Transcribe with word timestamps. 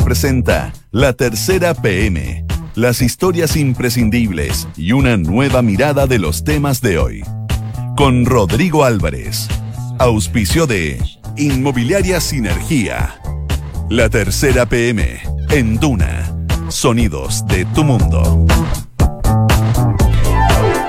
Presenta 0.00 0.72
La 0.90 1.12
Tercera 1.12 1.74
PM, 1.74 2.44
las 2.74 3.00
historias 3.02 3.56
imprescindibles 3.56 4.68
y 4.76 4.92
una 4.92 5.16
nueva 5.16 5.62
mirada 5.62 6.06
de 6.06 6.18
los 6.18 6.44
temas 6.44 6.80
de 6.80 6.98
hoy. 6.98 7.24
Con 7.96 8.26
Rodrigo 8.26 8.84
Álvarez, 8.84 9.48
auspicio 9.98 10.66
de 10.66 11.00
Inmobiliaria 11.36 12.20
Sinergia. 12.20 13.20
La 13.88 14.08
Tercera 14.08 14.66
PM, 14.66 15.20
en 15.50 15.78
Duna, 15.78 16.30
sonidos 16.68 17.46
de 17.46 17.64
tu 17.66 17.84
mundo. 17.84 18.46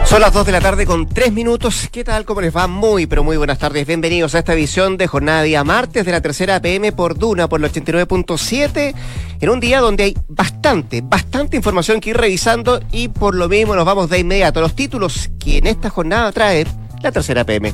Son 0.09 0.21
las 0.21 0.31
2 0.31 0.45
de 0.45 0.51
la 0.53 0.61
tarde 0.61 0.85
con 0.85 1.05
3 1.05 1.33
minutos. 1.33 1.89
¿Qué 1.91 2.05
tal? 2.05 2.23
¿Cómo 2.23 2.39
les 2.39 2.55
va? 2.55 2.65
Muy, 2.67 3.07
pero 3.07 3.25
muy 3.25 3.35
buenas 3.35 3.59
tardes. 3.59 3.85
Bienvenidos 3.85 4.35
a 4.35 4.39
esta 4.39 4.53
edición 4.53 4.95
de 4.95 5.05
jornada 5.05 5.41
día 5.43 5.65
martes 5.65 6.05
de 6.05 6.13
la 6.13 6.21
tercera 6.21 6.61
PM 6.61 6.93
por 6.93 7.17
Duna 7.17 7.49
por 7.49 7.59
el 7.59 7.69
89.7. 7.69 8.95
En 9.41 9.49
un 9.49 9.59
día 9.59 9.81
donde 9.81 10.05
hay 10.05 10.17
bastante, 10.29 11.01
bastante 11.01 11.57
información 11.57 11.99
que 11.99 12.11
ir 12.11 12.17
revisando 12.17 12.79
y 12.93 13.09
por 13.09 13.35
lo 13.35 13.49
mismo 13.49 13.75
nos 13.75 13.83
vamos 13.83 14.09
de 14.09 14.19
inmediato 14.19 14.59
a 14.59 14.61
los 14.61 14.77
títulos 14.77 15.29
que 15.37 15.57
en 15.57 15.67
esta 15.67 15.89
jornada 15.89 16.31
trae 16.31 16.65
la 17.03 17.11
tercera 17.11 17.43
PM. 17.43 17.73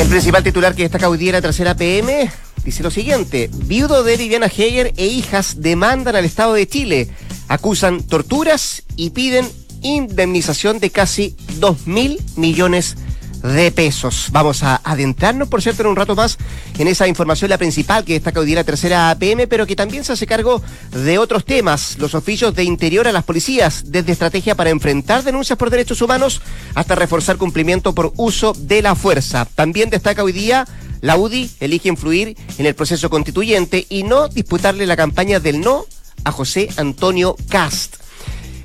El 0.00 0.08
principal 0.08 0.42
titular 0.42 0.74
que 0.74 0.82
destaca 0.82 1.08
hoy 1.08 1.16
día 1.16 1.32
la 1.32 1.40
tercera 1.40 1.74
PM 1.74 2.30
dice 2.62 2.82
lo 2.82 2.90
siguiente: 2.90 3.48
Viudo 3.54 4.04
de 4.04 4.18
Viviana 4.18 4.48
Heyer 4.54 4.92
e 4.98 5.06
hijas 5.06 5.62
demandan 5.62 6.14
al 6.14 6.26
Estado 6.26 6.52
de 6.52 6.68
Chile 6.68 7.08
acusan 7.50 8.04
torturas 8.04 8.84
y 8.94 9.10
piden 9.10 9.46
indemnización 9.82 10.78
de 10.78 10.90
casi 10.90 11.34
2 11.58 11.88
mil 11.88 12.22
millones 12.36 12.96
de 13.42 13.72
pesos. 13.72 14.28
Vamos 14.30 14.62
a 14.62 14.80
adentrarnos, 14.84 15.48
por 15.48 15.60
cierto, 15.60 15.82
en 15.82 15.88
un 15.88 15.96
rato 15.96 16.14
más 16.14 16.38
en 16.78 16.86
esa 16.86 17.08
información, 17.08 17.50
la 17.50 17.58
principal 17.58 18.04
que 18.04 18.12
destaca 18.12 18.38
hoy 18.38 18.46
día 18.46 18.56
la 18.56 18.64
tercera 18.64 19.10
APM, 19.10 19.48
pero 19.48 19.66
que 19.66 19.74
también 19.74 20.04
se 20.04 20.12
hace 20.12 20.28
cargo 20.28 20.62
de 20.92 21.18
otros 21.18 21.44
temas, 21.44 21.96
los 21.98 22.14
oficios 22.14 22.54
de 22.54 22.62
interior 22.62 23.08
a 23.08 23.12
las 23.12 23.24
policías, 23.24 23.82
desde 23.86 24.12
estrategia 24.12 24.54
para 24.54 24.70
enfrentar 24.70 25.24
denuncias 25.24 25.58
por 25.58 25.70
derechos 25.70 26.02
humanos 26.02 26.42
hasta 26.76 26.94
reforzar 26.94 27.36
cumplimiento 27.36 27.96
por 27.96 28.12
uso 28.16 28.52
de 28.56 28.80
la 28.80 28.94
fuerza. 28.94 29.44
También 29.56 29.90
destaca 29.90 30.22
hoy 30.22 30.32
día 30.32 30.68
la 31.00 31.16
UDI 31.16 31.50
elige 31.58 31.88
influir 31.88 32.36
en 32.58 32.66
el 32.66 32.74
proceso 32.76 33.10
constituyente 33.10 33.86
y 33.88 34.04
no 34.04 34.28
disputarle 34.28 34.86
la 34.86 34.96
campaña 34.96 35.40
del 35.40 35.60
no 35.60 35.86
a 36.24 36.32
José 36.32 36.68
Antonio 36.76 37.36
Cast. 37.48 37.96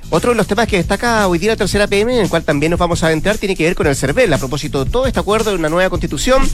Otro 0.08 0.30
de 0.30 0.36
los 0.36 0.46
temas 0.46 0.68
que 0.68 0.76
destaca 0.76 1.26
hoy 1.26 1.38
día 1.38 1.50
la 1.50 1.56
tercera 1.56 1.88
PM, 1.88 2.14
en 2.14 2.20
el 2.20 2.28
cual 2.28 2.44
también 2.44 2.70
nos 2.70 2.78
vamos 2.78 3.02
a 3.02 3.08
adentrar, 3.08 3.38
tiene 3.38 3.56
que 3.56 3.64
ver 3.64 3.74
con 3.74 3.88
el 3.88 3.96
CERVEL, 3.96 4.32
a 4.32 4.38
propósito 4.38 4.84
de 4.84 4.90
todo 4.90 5.06
este 5.06 5.18
acuerdo 5.18 5.50
de 5.50 5.56
una 5.56 5.68
nueva 5.68 5.90
constitución 5.90 6.48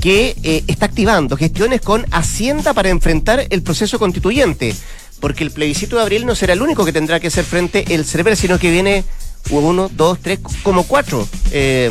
que 0.00 0.36
eh, 0.42 0.62
está 0.66 0.86
activando 0.86 1.36
gestiones 1.36 1.80
con 1.80 2.04
Hacienda 2.10 2.74
para 2.74 2.90
enfrentar 2.90 3.46
el 3.48 3.62
proceso 3.62 3.98
constituyente. 3.98 4.74
Porque 5.20 5.42
el 5.42 5.50
plebiscito 5.50 5.96
de 5.96 6.02
abril 6.02 6.26
no 6.26 6.34
será 6.34 6.52
el 6.52 6.60
único 6.60 6.84
que 6.84 6.92
tendrá 6.92 7.18
que 7.18 7.28
hacer 7.28 7.44
frente 7.44 7.94
el 7.94 8.04
CERVEL, 8.04 8.36
sino 8.36 8.58
que 8.58 8.70
viene 8.70 9.04
uno, 9.50 9.90
dos, 9.94 10.18
tres, 10.20 10.40
como 10.62 10.84
cuatro 10.84 11.26
eh, 11.50 11.90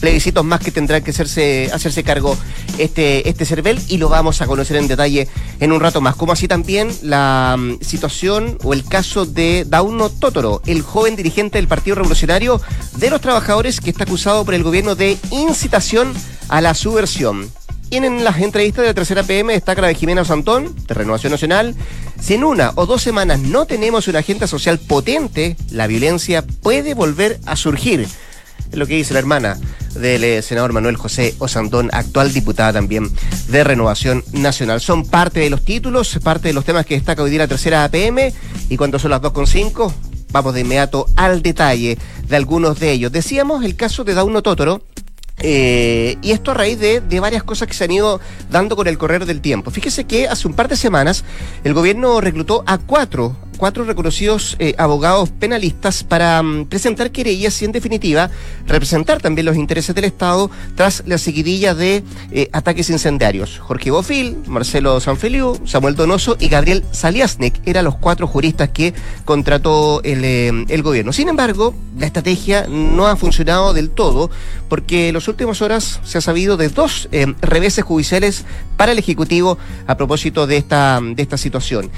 plebiscitos 0.00 0.44
más 0.44 0.60
que 0.60 0.70
tendrán 0.70 1.02
que 1.02 1.10
hacerse, 1.10 1.70
hacerse 1.72 2.04
cargo 2.04 2.36
este, 2.78 3.28
este 3.28 3.44
CERVEL 3.44 3.80
y 3.88 3.98
lo 3.98 4.08
vamos 4.08 4.42
a 4.42 4.46
conocer 4.46 4.76
en 4.76 4.86
detalle 4.86 5.28
en 5.60 5.72
un 5.72 5.80
rato 5.80 6.00
más. 6.00 6.14
Como 6.14 6.32
así 6.32 6.46
también 6.46 6.90
la 7.02 7.56
mm, 7.58 7.78
situación 7.80 8.58
o 8.62 8.74
el 8.74 8.84
caso 8.84 9.24
de 9.24 9.64
Dauno 9.66 10.10
Totoro, 10.10 10.60
el 10.66 10.82
joven 10.82 11.16
dirigente 11.16 11.58
del 11.58 11.68
Partido 11.68 11.96
Revolucionario 11.96 12.60
de 12.98 13.10
los 13.10 13.20
Trabajadores 13.20 13.80
que 13.80 13.90
está 13.90 14.04
acusado 14.04 14.44
por 14.44 14.54
el 14.54 14.62
gobierno 14.62 14.94
de 14.94 15.16
incitación 15.30 16.12
a 16.48 16.60
la 16.60 16.74
subversión. 16.74 17.50
Y 17.94 17.98
en 17.98 18.24
las 18.24 18.40
entrevistas 18.40 18.82
de 18.82 18.88
la 18.88 18.94
tercera 18.94 19.22
PM 19.22 19.52
destaca 19.52 19.80
la 19.80 19.86
de 19.86 19.94
Jimena 19.94 20.24
Santón, 20.24 20.74
de 20.88 20.94
Renovación 20.94 21.30
Nacional. 21.30 21.76
Si 22.20 22.34
en 22.34 22.42
una 22.42 22.72
o 22.74 22.86
dos 22.86 23.02
semanas 23.02 23.38
no 23.38 23.66
tenemos 23.66 24.08
una 24.08 24.18
agenda 24.18 24.48
social 24.48 24.80
potente, 24.80 25.56
la 25.70 25.86
violencia 25.86 26.44
puede 26.44 26.94
volver 26.94 27.38
a 27.46 27.54
surgir. 27.54 28.00
Es 28.72 28.76
lo 28.76 28.88
que 28.88 28.96
dice 28.96 29.12
la 29.12 29.20
hermana 29.20 29.56
del 29.94 30.24
eh, 30.24 30.42
senador 30.42 30.72
Manuel 30.72 30.96
José 30.96 31.36
Osandón, 31.38 31.88
actual 31.92 32.32
diputada 32.32 32.72
también 32.72 33.08
de 33.46 33.62
Renovación 33.62 34.24
Nacional. 34.32 34.80
Son 34.80 35.06
parte 35.06 35.38
de 35.38 35.50
los 35.50 35.64
títulos, 35.64 36.18
parte 36.20 36.48
de 36.48 36.54
los 36.54 36.64
temas 36.64 36.86
que 36.86 36.94
destaca 36.94 37.22
hoy 37.22 37.30
día 37.30 37.38
la 37.38 37.46
tercera 37.48 37.84
APM. 37.84 38.32
Y 38.70 38.76
cuando 38.76 38.98
son 38.98 39.12
las 39.12 39.22
2.5, 39.22 39.92
vamos 40.32 40.52
de 40.52 40.62
inmediato 40.62 41.06
al 41.14 41.42
detalle 41.42 41.96
de 42.26 42.34
algunos 42.34 42.80
de 42.80 42.90
ellos. 42.90 43.12
Decíamos 43.12 43.64
el 43.64 43.76
caso 43.76 44.02
de 44.02 44.14
Dauno 44.14 44.42
Totoro 44.42 44.82
eh, 45.38 46.16
y 46.22 46.30
esto 46.30 46.52
a 46.52 46.54
raíz 46.54 46.78
de, 46.78 47.00
de, 47.00 47.20
varias 47.20 47.42
cosas 47.42 47.66
que 47.68 47.74
se 47.74 47.84
han 47.84 47.90
ido 47.90 48.20
dando 48.50 48.76
con 48.76 48.86
el 48.86 48.96
correr 48.98 49.26
del 49.26 49.40
tiempo. 49.40 49.70
Fíjese 49.70 50.04
que 50.04 50.28
hace 50.28 50.46
un 50.46 50.54
par 50.54 50.68
de 50.68 50.76
semanas 50.76 51.24
el 51.64 51.74
gobierno 51.74 52.20
reclutó 52.20 52.62
a 52.66 52.78
cuatro 52.78 53.36
cuatro 53.56 53.84
reconocidos 53.84 54.56
eh, 54.58 54.74
abogados 54.78 55.30
penalistas 55.30 56.04
para 56.04 56.40
um, 56.40 56.66
presentar 56.66 57.10
querellas 57.10 57.60
y 57.62 57.64
en 57.64 57.72
definitiva 57.72 58.30
representar 58.66 59.20
también 59.20 59.46
los 59.46 59.56
intereses 59.56 59.94
del 59.94 60.04
Estado 60.04 60.50
tras 60.74 61.02
la 61.06 61.18
seguidilla 61.18 61.74
de 61.74 62.02
eh, 62.30 62.48
ataques 62.52 62.90
incendiarios. 62.90 63.58
Jorge 63.58 63.90
Bofil, 63.90 64.36
Marcelo 64.46 65.00
Sanfeliu, 65.00 65.58
Samuel 65.64 65.94
Donoso 65.94 66.36
y 66.38 66.48
Gabriel 66.48 66.84
Saliasnik 66.92 67.60
eran 67.66 67.84
los 67.84 67.96
cuatro 67.96 68.26
juristas 68.26 68.68
que 68.68 68.94
contrató 69.24 70.02
el, 70.02 70.24
eh, 70.24 70.64
el 70.68 70.82
gobierno. 70.82 71.12
Sin 71.12 71.28
embargo, 71.28 71.74
la 71.98 72.06
estrategia 72.06 72.66
no 72.68 73.06
ha 73.06 73.16
funcionado 73.16 73.72
del 73.72 73.90
todo 73.90 74.30
porque 74.68 75.08
en 75.08 75.14
las 75.14 75.28
últimas 75.28 75.62
horas 75.62 76.00
se 76.04 76.18
ha 76.18 76.20
sabido 76.20 76.56
de 76.56 76.68
dos 76.68 77.08
reveses 77.40 77.84
judiciales 77.84 78.44
para 78.76 78.92
el 78.92 78.98
Ejecutivo 78.98 79.56
a 79.86 79.96
propósito 79.96 80.46
de 80.46 80.56
esta, 80.56 81.00
de 81.00 81.22
esta 81.22 81.36
situación. 81.36 81.90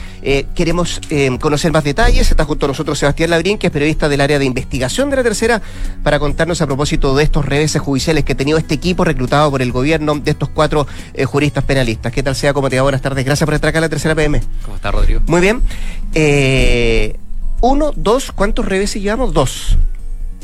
queremos 0.55 1.01
conocer 1.41 1.56
más 1.65 1.85
detalles. 1.85 2.31
Está 2.31 2.45
junto 2.45 2.67
a 2.67 2.69
nosotros 2.69 2.99
Sebastián 2.99 3.31
Labrín, 3.31 3.59
que 3.59 3.69
es 3.69 3.73
periodista 3.73 4.09
del 4.09 4.21
área 4.21 4.39
de 4.39 4.45
investigación 4.45 5.11
de 5.11 5.17
la 5.17 5.23
tercera, 5.23 5.63
para 6.03 6.19
contarnos 6.19 6.61
a 6.61 6.67
propósito 6.67 7.17
de 7.17 7.25
estos 7.25 7.45
reveses 7.45 7.81
judiciales 7.81 8.25
que 8.25 8.33
ha 8.33 8.37
tenido 8.37 8.59
este 8.59 8.75
equipo 8.75 9.05
reclutado 9.05 9.51
por 9.51 9.63
el 9.63 9.73
gobierno 9.73 10.15
de 10.17 10.31
estos 10.31 10.49
cuatro 10.51 10.87
eh, 11.15 11.25
juristas 11.25 11.65
penalistas. 11.65 12.13
¿Qué 12.13 12.23
tal 12.23 12.37
sea? 12.37 12.53
¿Cómo 12.53 12.69
te 12.69 12.77
va? 12.77 12.83
Buenas 12.83 13.03
tardes. 13.03 13.25
Gracias 13.25 13.47
por 13.47 13.55
estar 13.55 13.69
acá 13.69 13.79
en 13.79 13.83
la 13.83 13.89
tercera 13.89 14.15
PM. 14.15 14.41
¿Cómo 14.65 14.77
está, 14.77 14.91
Rodrigo? 14.91 15.21
Muy 15.27 15.41
bien. 15.41 15.63
Eh, 16.15 17.17
uno, 17.61 17.93
dos, 17.97 18.33
¿cuántos 18.33 18.67
reveses 18.67 19.03
llevamos? 19.03 19.33
Dos. 19.33 19.77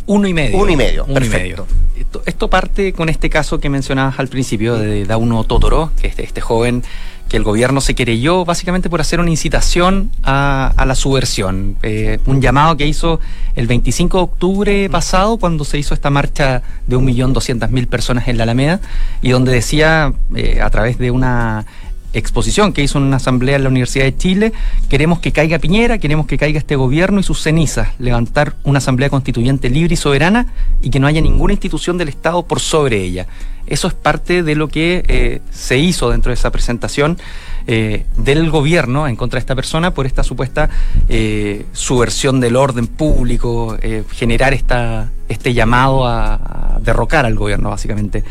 Uno 0.06 0.26
y 0.26 0.34
medio. 0.34 0.58
Uno 0.58 0.72
y 0.72 0.76
medio, 0.76 1.04
Uno 1.04 1.14
perfecto. 1.14 1.36
Y 1.36 1.40
medio. 1.40 1.66
Esto, 1.96 2.22
esto, 2.26 2.48
parte 2.48 2.92
con 2.92 3.08
este 3.08 3.30
caso 3.30 3.60
que 3.60 3.68
mencionabas 3.68 4.18
al 4.18 4.28
principio 4.28 4.76
de 4.76 5.04
Dauno 5.04 5.44
Totoro, 5.44 5.92
que 6.00 6.08
es 6.08 6.12
este, 6.12 6.24
este 6.24 6.40
joven 6.40 6.82
que 7.28 7.37
el 7.37 7.44
gobierno 7.44 7.81
se 7.81 7.94
querelló 7.94 8.44
básicamente 8.44 8.91
por 8.91 9.00
hacer 9.00 9.21
una 9.21 9.31
incitación 9.31 10.10
a, 10.22 10.75
la 10.87 10.94
subversión. 10.94 11.77
Eh, 11.83 12.19
un 12.27 12.41
llamado 12.43 12.77
que 12.77 12.87
hizo 12.87 13.21
el 13.56 13.66
25 13.66 14.19
de 14.19 14.22
octubre 14.25 14.91
pasado, 14.91 15.38
cuando 15.38 15.65
se 15.65 15.78
hizo 15.78 15.94
esta 15.94 16.10
marcha 16.10 16.62
de 16.87 16.97
1.200.000 16.97 17.87
personas 17.87 18.28
en 18.28 18.37
la 18.37 18.44
Alameda, 18.44 18.81
y 19.22 19.31
donde 19.31 19.53
decía, 19.53 20.12
eh, 20.34 20.60
a 20.60 20.71
través 20.71 20.99
de 20.99 21.10
una 21.10 21.65
exposición 22.12 22.72
que 22.72 22.82
hizo 22.82 22.98
en 22.98 23.04
una 23.04 23.16
asamblea 23.16 23.56
en 23.56 23.62
la 23.64 23.68
Universidad 23.68 24.04
de 24.04 24.16
Chile, 24.16 24.52
queremos 24.88 25.20
que 25.20 25.32
caiga 25.32 25.58
Piñera, 25.58 25.98
queremos 25.98 26.26
que 26.26 26.38
caiga 26.38 26.58
este 26.58 26.76
gobierno 26.76 27.20
y 27.20 27.22
sus 27.22 27.40
cenizas, 27.40 27.88
levantar 27.98 28.54
una 28.64 28.78
asamblea 28.78 29.10
constituyente 29.10 29.70
libre 29.70 29.94
y 29.94 29.96
soberana 29.96 30.46
y 30.82 30.90
que 30.90 31.00
no 31.00 31.06
haya 31.06 31.20
ninguna 31.20 31.52
institución 31.52 31.98
del 31.98 32.08
Estado 32.08 32.42
por 32.44 32.60
sobre 32.60 33.02
ella. 33.02 33.26
Eso 33.66 33.88
es 33.88 33.94
parte 33.94 34.42
de 34.42 34.54
lo 34.54 34.68
que 34.68 35.04
eh, 35.06 35.40
se 35.50 35.78
hizo 35.78 36.10
dentro 36.10 36.30
de 36.30 36.34
esa 36.34 36.50
presentación 36.50 37.18
eh, 37.66 38.04
del 38.16 38.50
gobierno 38.50 39.06
en 39.06 39.14
contra 39.14 39.38
de 39.38 39.40
esta 39.40 39.54
persona 39.54 39.94
por 39.94 40.04
esta 40.04 40.24
supuesta 40.24 40.68
eh, 41.08 41.64
subversión 41.72 42.40
del 42.40 42.56
orden 42.56 42.88
público, 42.88 43.78
generar 44.10 44.52
esta, 44.52 45.10
este 45.28 45.54
llamado 45.54 46.06
a, 46.06 46.34
a 46.34 46.80
derrocar 46.80 47.24
al 47.24 47.36
gobierno, 47.36 47.70
básicamente. 47.70 48.24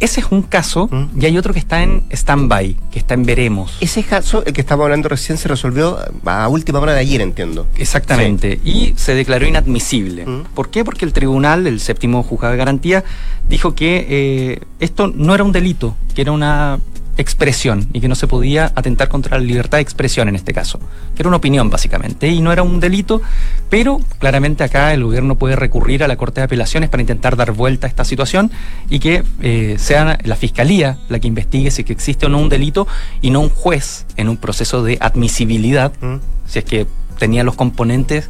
Ese 0.00 0.20
es 0.20 0.26
un 0.30 0.42
caso 0.42 0.88
y 1.18 1.26
hay 1.26 1.36
otro 1.36 1.52
que 1.52 1.58
está 1.58 1.82
en 1.82 2.02
stand-by, 2.10 2.74
que 2.90 2.98
está 2.98 3.14
en 3.14 3.24
veremos. 3.24 3.76
Ese 3.80 4.02
caso, 4.02 4.42
el 4.46 4.54
que 4.54 4.62
estamos 4.62 4.84
hablando 4.84 5.10
recién, 5.10 5.36
se 5.36 5.46
resolvió 5.46 5.98
a 6.24 6.48
última 6.48 6.80
hora 6.80 6.94
de 6.94 7.00
ayer, 7.00 7.20
entiendo. 7.20 7.66
Exactamente. 7.76 8.58
Sí. 8.64 8.70
Y 8.70 8.94
se 8.96 9.14
declaró 9.14 9.46
inadmisible. 9.46 10.24
¿Mm? 10.24 10.44
¿Por 10.54 10.70
qué? 10.70 10.84
Porque 10.84 11.04
el 11.04 11.12
tribunal, 11.12 11.66
el 11.66 11.80
séptimo 11.80 12.22
juzgado 12.22 12.52
de 12.52 12.58
garantía, 12.58 13.04
dijo 13.48 13.74
que 13.74 14.06
eh, 14.08 14.60
esto 14.80 15.12
no 15.14 15.34
era 15.34 15.44
un 15.44 15.52
delito, 15.52 15.94
que 16.14 16.22
era 16.22 16.32
una 16.32 16.78
expresión 17.20 17.88
y 17.92 18.00
que 18.00 18.08
no 18.08 18.14
se 18.14 18.26
podía 18.26 18.72
atentar 18.74 19.08
contra 19.08 19.38
la 19.38 19.44
libertad 19.44 19.78
de 19.78 19.82
expresión 19.82 20.28
en 20.28 20.36
este 20.36 20.52
caso, 20.52 20.78
que 21.14 21.22
era 21.22 21.28
una 21.28 21.36
opinión 21.36 21.70
básicamente 21.70 22.28
y 22.28 22.40
no 22.40 22.52
era 22.52 22.62
un 22.62 22.80
delito, 22.80 23.22
pero 23.68 24.00
claramente 24.18 24.64
acá 24.64 24.92
el 24.92 25.04
gobierno 25.04 25.36
puede 25.36 25.56
recurrir 25.56 26.02
a 26.04 26.08
la 26.08 26.16
Corte 26.16 26.40
de 26.40 26.44
Apelaciones 26.44 26.88
para 26.88 27.00
intentar 27.00 27.36
dar 27.36 27.52
vuelta 27.52 27.86
a 27.86 27.90
esta 27.90 28.04
situación 28.04 28.50
y 28.88 28.98
que 28.98 29.22
eh, 29.42 29.76
sea 29.78 30.18
la 30.22 30.36
Fiscalía 30.36 30.98
la 31.08 31.18
que 31.18 31.28
investigue 31.28 31.70
si 31.70 31.84
que 31.84 31.92
existe 31.92 32.26
o 32.26 32.28
no 32.28 32.38
un 32.38 32.48
delito 32.48 32.86
y 33.20 33.30
no 33.30 33.40
un 33.40 33.50
juez 33.50 34.06
en 34.16 34.28
un 34.28 34.36
proceso 34.36 34.82
de 34.82 34.98
admisibilidad, 35.00 35.92
mm. 36.00 36.16
si 36.46 36.58
es 36.58 36.64
que 36.64 36.86
tenía 37.20 37.44
los 37.44 37.54
componentes 37.54 38.28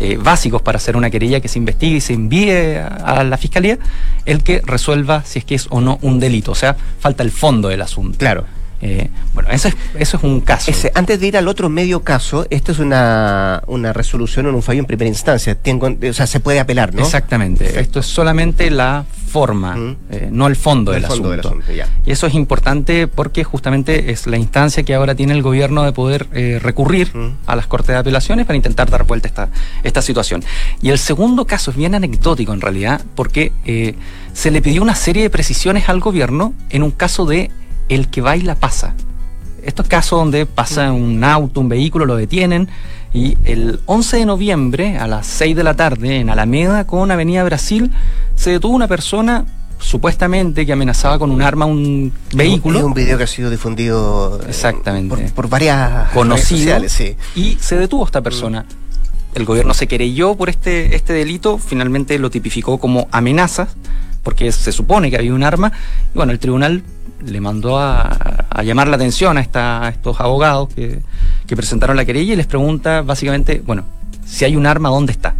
eh, 0.00 0.16
básicos 0.16 0.62
para 0.62 0.76
hacer 0.78 0.96
una 0.96 1.10
querella 1.10 1.40
que 1.40 1.48
se 1.48 1.58
investigue 1.58 1.96
y 1.96 2.00
se 2.00 2.14
envíe 2.14 2.76
a, 2.78 2.86
a, 2.86 3.24
la 3.24 3.36
fiscalía, 3.36 3.78
el 4.24 4.42
que 4.42 4.62
resuelva 4.64 5.24
si 5.24 5.40
es 5.40 5.44
que 5.44 5.56
es 5.56 5.66
o 5.68 5.82
no 5.82 5.98
un 6.00 6.20
delito. 6.20 6.52
O 6.52 6.54
sea, 6.54 6.74
falta 7.00 7.22
el 7.22 7.30
fondo 7.30 7.68
del 7.68 7.82
asunto. 7.82 8.16
Claro. 8.16 8.46
Eh, 8.80 9.10
bueno, 9.34 9.50
eso 9.50 9.68
es, 9.68 9.76
eso 9.98 10.16
es 10.18 10.22
un 10.22 10.40
caso. 10.40 10.70
antes 10.94 11.20
de 11.20 11.26
ir 11.26 11.36
al 11.36 11.48
otro 11.48 11.68
medio 11.68 12.02
caso, 12.02 12.46
esto 12.50 12.72
es 12.72 12.78
una, 12.78 13.62
una 13.66 13.92
resolución 13.92 14.46
o 14.46 14.50
un 14.50 14.62
fallo 14.62 14.80
en 14.80 14.86
primera 14.86 15.08
instancia. 15.08 15.54
Tengo, 15.56 15.86
o 15.88 16.12
sea, 16.12 16.26
se 16.26 16.40
puede 16.40 16.60
apelar, 16.60 16.94
¿no? 16.94 17.02
Exactamente. 17.02 17.80
Esto 17.80 18.00
es 18.00 18.06
solamente 18.06 18.70
la 18.70 19.04
forma, 19.28 19.96
eh, 20.10 20.28
no 20.30 20.46
el 20.46 20.56
fondo, 20.56 20.92
del, 20.92 21.04
asunto. 21.04 21.58
Y 22.06 22.10
eso 22.10 22.26
es 22.26 22.34
importante 22.34 23.08
porque 23.08 23.44
justamente 23.44 24.10
es 24.10 24.26
la 24.26 24.38
instancia 24.38 24.84
que 24.84 24.94
ahora 24.94 25.14
tiene 25.14 25.34
el 25.34 25.42
gobierno 25.42 25.82
de 25.82 25.92
poder 25.92 26.28
eh, 26.32 26.58
recurrir 26.62 27.12
a 27.46 27.54
las 27.54 27.66
Cortes 27.66 27.88
de 27.88 27.96
Apelaciones 27.96 28.46
para 28.46 28.56
intentar 28.56 28.88
dar 28.88 29.04
vuelta 29.04 29.28
a 29.28 29.30
esta, 29.30 29.48
esta 29.82 30.02
situación. 30.02 30.42
Y 30.80 30.90
el 30.90 30.98
segundo 30.98 31.46
caso 31.46 31.72
es 31.72 31.76
bien 31.76 31.94
anecdótico 31.94 32.54
en 32.54 32.60
realidad, 32.62 33.02
porque 33.14 33.52
se 34.32 34.50
le 34.50 34.62
pidió 34.62 34.80
una 34.82 34.94
serie 34.94 35.24
de 35.24 35.30
precisiones 35.30 35.88
al 35.88 36.00
gobierno 36.00 36.54
en 36.70 36.82
un 36.82 36.90
caso 36.90 37.26
de 37.26 37.50
el 37.88 38.08
que 38.08 38.20
baila 38.20 38.54
pasa. 38.54 38.94
Estos 39.62 39.86
casos 39.86 40.18
donde 40.18 40.46
pasa 40.46 40.92
un 40.92 41.22
auto, 41.24 41.60
un 41.60 41.68
vehículo, 41.68 42.06
lo 42.06 42.16
detienen 42.16 42.68
y 43.12 43.36
el 43.44 43.80
11 43.86 44.18
de 44.18 44.26
noviembre 44.26 44.98
a 44.98 45.06
las 45.06 45.26
6 45.26 45.56
de 45.56 45.64
la 45.64 45.74
tarde 45.74 46.20
en 46.20 46.30
Alameda 46.30 46.86
con 46.86 47.10
Avenida 47.10 47.42
Brasil 47.42 47.90
se 48.34 48.50
detuvo 48.50 48.74
una 48.74 48.86
persona 48.86 49.46
supuestamente 49.80 50.66
que 50.66 50.72
amenazaba 50.72 51.18
con 51.18 51.30
un 51.30 51.40
arma 51.40 51.64
un 51.64 52.12
vehículo. 52.34 52.78
Es 52.78 52.84
un 52.84 52.94
video 52.94 53.16
que 53.16 53.24
ha 53.24 53.28
sido 53.28 53.50
difundido 53.50 54.40
eh, 54.42 54.46
Exactamente. 54.48 55.30
Por, 55.34 55.48
varias 55.48 56.10
conocidas 56.10 56.90
sí. 56.90 57.16
y 57.34 57.56
se 57.60 57.76
detuvo 57.76 58.04
esta 58.04 58.20
persona. 58.20 58.66
El 59.34 59.44
gobierno 59.44 59.74
se 59.74 59.86
querelló 59.86 60.34
por 60.34 60.48
este, 60.48 60.96
este 60.96 61.12
delito, 61.12 61.58
finalmente 61.58 62.18
lo 62.18 62.30
tipificó 62.30 62.78
como 62.78 63.08
amenazas, 63.12 63.68
porque 64.22 64.50
se 64.52 64.72
supone 64.72 65.10
que 65.10 65.16
había 65.16 65.34
un 65.34 65.42
arma, 65.42 65.72
y 66.14 66.16
bueno, 66.16 66.32
el 66.32 66.38
tribunal 66.38 66.82
le 67.24 67.40
mandó 67.40 67.78
a, 67.78 68.36
llamar 68.64 68.88
la 68.88 68.96
atención 68.96 69.38
a, 69.38 69.40
esta, 69.40 69.88
estos 69.88 70.20
abogados 70.20 70.68
que, 70.74 71.00
presentaron 71.56 71.96
la 71.96 72.04
querella 72.04 72.34
y 72.34 72.36
les 72.36 72.46
pregunta 72.46 73.02
básicamente, 73.02 73.62
bueno, 73.64 73.84
si 74.26 74.44
hay 74.44 74.56
un 74.56 74.66
arma, 74.66 74.90
¿dónde 74.90 75.12
está? 75.12 75.34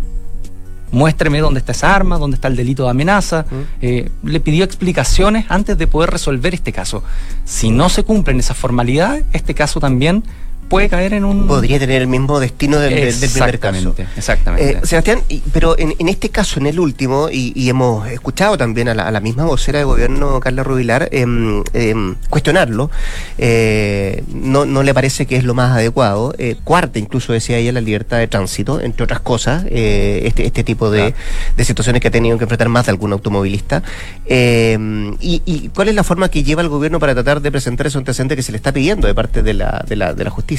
Muéstreme 0.91 1.41
dónde 1.41 1.61
está 1.61 1.73
esa 1.73 1.95
arma, 1.95 2.17
dónde 2.17 2.37
está 2.37 2.49
el 2.49 2.57
delito 2.57 2.85
de 2.85 2.91
amenaza. 2.91 3.45
Eh, 3.83 4.11
le 4.23 4.41
pidió 4.41 4.65
explicaciones 4.65 5.45
antes 5.51 5.77
de 5.77 5.87
poder 5.87 6.09
resolver 6.09 6.55
este 6.55 6.73
caso. 6.73 7.05
Si 7.45 7.71
no 7.71 7.91
se 7.91 8.05
cumplen 8.05 8.41
esas 8.41 8.57
formalidades, 8.57 9.25
este 9.35 9.53
caso 9.53 9.81
también 9.81 10.25
puede 10.69 10.88
caer 10.88 11.15
en 11.15 11.25
un... 11.25 11.47
Podría 11.47 11.79
tener 11.79 12.03
el 12.03 12.09
mismo 12.09 12.38
destino 12.41 12.79
del, 12.79 13.15
primer 13.15 13.59
caso. 13.59 13.94
Exactamente. 14.17 14.70
Eh, 14.70 14.81
Sebastián, 14.85 15.23
pero 15.53 15.76
en, 15.79 16.09
este 16.09 16.29
caso, 16.29 16.61
en 16.61 16.67
el 16.67 16.79
último, 16.79 17.29
y, 17.31 17.69
hemos 17.69 18.09
escuchado 18.09 18.56
también 18.56 18.88
a 18.88 18.94
la, 18.94 19.20
misma 19.20 19.44
vocera 19.44 19.79
de 19.79 19.85
gobierno, 19.85 20.41
Carla 20.41 20.62
Rubilar, 20.62 21.09
em, 21.12 21.62
em, 21.73 22.17
cuestionarlo, 22.29 22.91
eh, 23.37 24.23
no, 24.32 24.65
no 24.65 24.82
le 24.82 24.94
parece 24.94 25.26
que 25.26 25.37
es 25.37 25.44
lo 25.44 25.55
más 25.55 25.73
adecuado. 25.73 26.35
Eh, 26.38 26.56
cuarta, 26.65 26.99
incluso 26.99 27.32
decía 27.32 27.59
ella, 27.59 27.73
la 27.73 27.81
libertad 27.81 28.19
de 28.19 28.29
tránsito, 28.29 28.81
entre 28.81 29.05
otras 29.05 29.20
cosas, 29.20 29.65
este, 29.70 30.47
este 30.47 30.65
tipo 30.65 30.91
de, 30.91 31.15
situaciones 31.59 32.00
que 32.00 32.09
ha 32.09 32.11
tenido 32.11 32.38
que 32.38 32.44
enfrentar 32.44 32.69
más 32.69 32.87
de 32.87 32.93
algún 32.93 33.12
automovilista. 33.12 33.82
Em, 34.26 35.17
y, 35.20 35.70
cuál 35.75 35.88
es 35.88 35.94
la 35.94 36.05
forma 36.05 36.29
que 36.29 36.43
lleva 36.43 36.62
el 36.62 36.69
gobierno 36.69 36.99
para 36.99 37.15
tratar 37.15 37.41
de 37.41 37.50
presentar 37.50 37.87
esos 37.87 37.99
antecedentes 37.99 38.37
que 38.37 38.43
se 38.43 38.53
le 38.53 38.56
está 38.56 38.73
pidiendo 38.73 39.06
de 39.06 39.15
parte 39.15 39.43
de 39.43 39.55
la, 39.55 39.85
de 39.87 39.97
la, 39.97 40.15
de 40.15 40.25
la 40.25 40.31
justicia? 40.31 40.57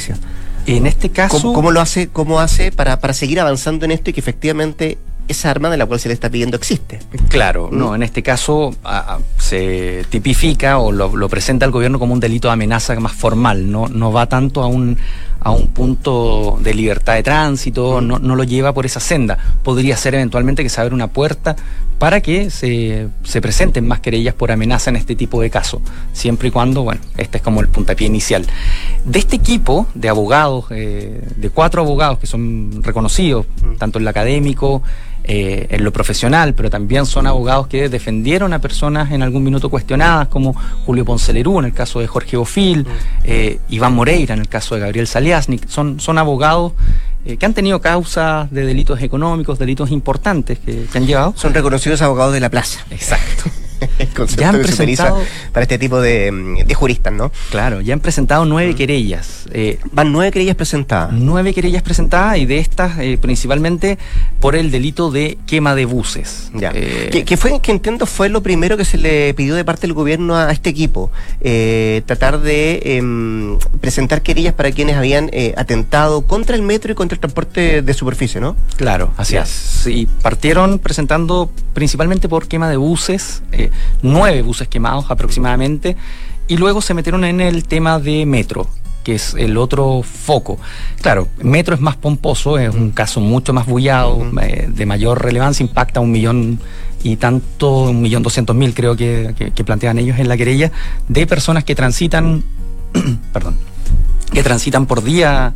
En 0.66 0.86
este 0.86 1.10
caso. 1.10 1.52
¿Cómo, 1.52 1.70
lo 1.70 1.80
hace, 1.80 2.08
cómo 2.08 2.40
hace 2.40 2.70
para, 2.70 3.00
para 3.00 3.12
seguir 3.14 3.40
avanzando 3.40 3.84
en 3.84 3.92
esto 3.92 4.10
y 4.10 4.12
que 4.12 4.20
efectivamente 4.20 4.98
esa 5.30 5.50
arma 5.50 5.70
de 5.70 5.76
la 5.76 5.86
cual 5.86 6.00
se 6.00 6.08
le 6.08 6.14
está 6.14 6.28
pidiendo 6.28 6.56
existe. 6.56 6.98
Claro, 7.28 7.68
no, 7.70 7.90
mm. 7.90 7.94
en 7.94 8.02
este 8.02 8.22
caso 8.22 8.74
se 9.38 10.04
tipifica 10.10 10.78
o 10.78 10.90
lo, 10.90 11.28
presenta 11.28 11.64
el 11.64 11.70
gobierno 11.70 11.98
como 11.98 12.12
un 12.12 12.20
delito 12.20 12.48
de 12.48 12.54
amenaza 12.54 12.98
más 12.98 13.12
formal, 13.12 13.70
no, 13.70 13.88
no 13.88 14.12
va 14.12 14.26
tanto 14.26 14.62
a 14.62 14.66
un, 14.66 14.98
a 15.40 15.50
un 15.50 15.68
punto 15.68 16.58
de 16.60 16.74
libertad 16.74 17.14
de 17.14 17.22
tránsito, 17.22 18.00
no, 18.00 18.18
no, 18.18 18.36
lo 18.36 18.44
lleva 18.44 18.72
por 18.72 18.86
esa 18.86 19.00
senda. 19.00 19.38
Podría 19.62 19.96
ser 19.96 20.14
eventualmente 20.14 20.62
que 20.62 20.68
se 20.68 20.80
abra 20.80 20.94
una 20.94 21.08
puerta 21.08 21.56
para 21.98 22.20
que 22.20 22.50
se, 22.50 23.08
se, 23.24 23.40
presenten 23.40 23.86
más 23.86 24.00
querellas 24.00 24.34
por 24.34 24.50
amenaza 24.52 24.90
en 24.90 24.96
este 24.96 25.14
tipo 25.16 25.40
de 25.42 25.50
casos, 25.50 25.82
siempre 26.12 26.48
y 26.48 26.50
cuando, 26.50 26.82
bueno, 26.82 27.00
este 27.18 27.38
es 27.38 27.42
como 27.42 27.60
el 27.60 27.68
puntapié 27.68 28.06
inicial. 28.06 28.46
De 29.04 29.18
este 29.18 29.36
equipo 29.36 29.86
de 29.94 30.08
abogados, 30.08 30.66
eh, 30.70 31.22
de 31.36 31.50
cuatro 31.50 31.82
abogados 31.82 32.18
que 32.18 32.26
son 32.26 32.82
reconocidos, 32.82 33.46
tanto 33.78 33.98
en 33.98 34.04
lo 34.04 34.10
académico, 34.10 34.82
eh, 35.32 35.68
en 35.70 35.84
lo 35.84 35.92
profesional, 35.92 36.54
pero 36.54 36.70
también 36.70 37.06
son 37.06 37.24
abogados 37.28 37.68
que 37.68 37.88
defendieron 37.88 38.52
a 38.52 38.58
personas 38.58 39.12
en 39.12 39.22
algún 39.22 39.44
minuto 39.44 39.68
cuestionadas, 39.68 40.26
como 40.26 40.56
Julio 40.84 41.04
Poncelerú 41.04 41.60
en 41.60 41.66
el 41.66 41.72
caso 41.72 42.00
de 42.00 42.08
Jorge 42.08 42.36
Bofil, 42.36 42.84
eh, 43.22 43.60
Iván 43.68 43.94
Moreira 43.94 44.34
en 44.34 44.40
el 44.40 44.48
caso 44.48 44.74
de 44.74 44.80
Gabriel 44.80 45.06
Saliasnik. 45.06 45.68
Son, 45.68 46.00
son 46.00 46.18
abogados 46.18 46.72
eh, 47.24 47.36
que 47.36 47.46
han 47.46 47.54
tenido 47.54 47.80
causas 47.80 48.50
de 48.50 48.66
delitos 48.66 49.00
económicos, 49.02 49.56
delitos 49.56 49.92
importantes 49.92 50.58
que, 50.58 50.86
que 50.90 50.98
han 50.98 51.06
llevado. 51.06 51.32
Son 51.36 51.54
reconocidos 51.54 52.02
abogados 52.02 52.34
de 52.34 52.40
la 52.40 52.48
plaza. 52.48 52.84
Exacto. 52.90 53.44
ya 54.36 54.50
han 54.50 54.60
presentado 54.60 55.22
para 55.52 55.62
este 55.62 55.78
tipo 55.78 56.00
de, 56.00 56.66
juristas, 56.74 57.12
¿no? 57.12 57.30
Claro, 57.50 57.80
ya 57.80 57.94
han 57.94 58.00
presentado 58.00 58.44
nueve 58.44 58.72
mm. 58.72 58.76
querellas. 58.76 59.44
Eh, 59.52 59.78
Van 59.92 60.12
nueve 60.12 60.32
querellas 60.32 60.56
presentadas. 60.56 61.12
Nueve 61.12 61.52
querellas 61.52 61.82
presentadas 61.82 62.38
y 62.38 62.46
de 62.46 62.58
estas 62.58 62.98
eh, 62.98 63.18
principalmente 63.20 63.98
por 64.40 64.56
el 64.56 64.70
delito 64.70 65.10
de 65.10 65.38
quema 65.46 65.74
de 65.74 65.84
buses. 65.84 66.50
Ya. 66.54 66.72
Eh, 66.74 67.24
que, 67.26 67.36
fue, 67.36 67.60
que 67.60 67.72
entiendo, 67.72 68.06
fue 68.06 68.28
lo 68.28 68.42
primero 68.42 68.76
que 68.76 68.84
se 68.84 68.98
le 68.98 69.34
pidió 69.34 69.54
de 69.54 69.64
parte 69.64 69.82
del 69.82 69.92
gobierno 69.92 70.36
a, 70.36 70.50
este 70.50 70.70
equipo, 70.70 71.10
tratar 72.06 72.40
de 72.40 72.80
em, 72.84 73.58
presentar 73.80 74.22
querellas 74.22 74.54
para 74.54 74.72
quienes 74.72 74.96
habían 74.96 75.30
atentado 75.56 76.22
contra 76.22 76.56
el 76.56 76.62
metro 76.62 76.92
y 76.92 76.94
contra 76.94 77.16
el 77.16 77.20
transporte 77.20 77.82
de 77.82 77.94
superficie, 77.94 78.40
¿no? 78.40 78.56
Claro, 78.76 79.12
así 79.16 79.36
es. 79.36 79.48
Sí, 79.48 80.08
partieron 80.22 80.78
presentando 80.78 81.50
principalmente 81.74 82.28
por 82.28 82.48
quema 82.48 82.68
de 82.68 82.76
buses 82.76 83.42
nueve 84.02 84.42
buses 84.42 84.68
quemados 84.68 85.10
aproximadamente, 85.10 85.96
y 86.48 86.56
luego 86.56 86.80
se 86.80 86.94
metieron 86.94 87.24
en 87.24 87.40
el 87.40 87.64
tema 87.64 87.98
de 87.98 88.26
metro 88.26 88.68
que 89.04 89.14
es 89.14 89.34
el 89.34 89.56
otro 89.56 90.02
foco. 90.02 90.58
Claro, 91.00 91.28
Metro 91.42 91.74
es 91.74 91.80
más 91.80 91.96
pomposo, 91.96 92.58
es 92.58 92.74
un 92.74 92.90
caso 92.90 93.20
mucho 93.20 93.52
más 93.52 93.66
bullado, 93.66 94.22
eh, 94.42 94.68
de 94.68 94.86
mayor 94.86 95.22
relevancia, 95.22 95.64
impacta 95.64 96.00
un 96.00 96.10
millón 96.10 96.60
y 97.02 97.16
tanto, 97.16 97.84
un 97.84 98.02
millón 98.02 98.22
doscientos 98.22 98.54
mil 98.54 98.74
creo 98.74 98.96
que, 98.96 99.34
que, 99.54 99.64
plantean 99.64 99.98
ellos 99.98 100.18
en 100.18 100.28
la 100.28 100.36
querella, 100.36 100.70
de 101.08 101.26
personas 101.26 101.64
que 101.64 101.74
transitan, 101.74 102.44
perdón, 103.32 103.56
que 104.32 104.42
transitan 104.42 104.86
por 104.86 105.02
día 105.02 105.54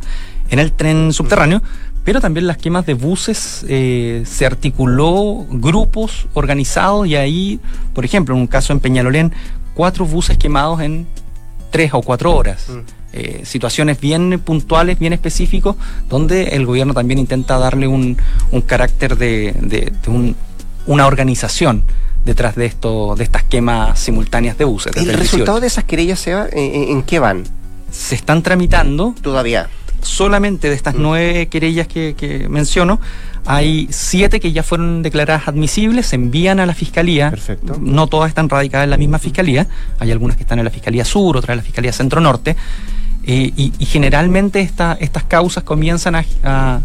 en 0.49 0.59
el 0.59 0.71
tren 0.71 1.13
subterráneo, 1.13 1.61
pero 2.05 2.21
también 2.21 2.45
las 2.45 2.57
quemas 2.57 2.85
de 2.85 2.93
buses 2.93 3.65
eh, 3.67 4.23
se 4.27 4.45
articuló 4.45 5.47
grupos 5.49 6.27
organizados 6.35 7.07
y 7.07 7.15
ahí, 7.15 7.59
por 7.93 8.05
ejemplo, 8.05 8.35
en 8.35 8.41
un 8.41 8.47
caso 8.47 8.71
en 8.71 8.79
Peñalolén, 8.79 9.33
cuatro 9.73 10.05
buses 10.05 10.37
quemados 10.37 10.81
en 10.81 11.07
tres 11.71 11.95
o 11.95 12.03
cuatro 12.03 12.33
horas. 12.33 12.69
Mm. 12.69 12.79
Eh, 13.13 13.41
situaciones 13.43 13.99
bien 13.99 14.39
puntuales, 14.39 14.99
bien 14.99 15.13
específicos, 15.13 15.77
donde 16.07 16.49
el 16.49 16.67
gobierno 16.67 16.93
también 16.93 17.17
intenta 17.17 17.57
darle 17.57 17.87
un, 17.87 18.17
carácter 18.67 19.17
de, 19.17 19.91
una 20.85 21.07
organización 21.07 21.83
detrás 22.23 22.55
de 22.55 22.67
esto, 22.67 23.15
de 23.15 23.23
estas 23.23 23.43
quemas 23.43 23.97
simultáneas 23.97 24.59
de 24.59 24.65
buses. 24.65 24.95
¿El 24.95 25.11
resultado 25.13 25.59
de 25.59 25.67
esas 25.67 25.85
querellas, 25.85 26.19
Seba, 26.19 26.47
en 26.51 27.01
qué 27.01 27.17
van? 27.17 27.45
Se 27.89 28.13
están 28.13 28.43
tramitando. 28.43 29.15
Todavía 29.21 29.69
solamente 30.05 30.69
de 30.69 30.75
estas 30.75 30.95
mm. 30.95 31.01
nueve 31.01 31.47
querellas 31.47 31.87
que, 31.87 32.47
menciono, 32.49 32.99
hay 33.45 33.87
siete 33.91 34.39
que 34.39 34.51
ya 34.51 34.63
fueron 34.63 35.03
declaradas 35.03 35.47
admisibles, 35.47 36.07
se 36.07 36.15
envían 36.15 36.59
a 36.59 36.65
la 36.65 36.73
fiscalía. 36.73 37.29
Perfecto. 37.29 37.77
No 37.79 38.07
todas 38.07 38.29
están 38.29 38.49
radicadas 38.49 38.85
en 38.85 38.91
la 38.91 38.97
misma 38.97 39.19
fiscalía. 39.19 39.67
Hay 39.99 40.11
algunas 40.11 40.37
que 40.37 40.43
están 40.43 40.59
en 40.59 40.65
la 40.65 40.71
fiscalía 40.71 41.05
sur, 41.05 41.37
otras 41.37 41.53
en 41.53 41.57
la 41.57 41.63
fiscalía 41.63 41.91
centro-norte. 41.91 42.55
Eh, 43.27 43.51
y, 43.55 43.85
generalmente 43.85 44.61
estas 44.61 45.23
causas 45.23 45.63
comienzan 45.63 46.15
a 46.15 46.81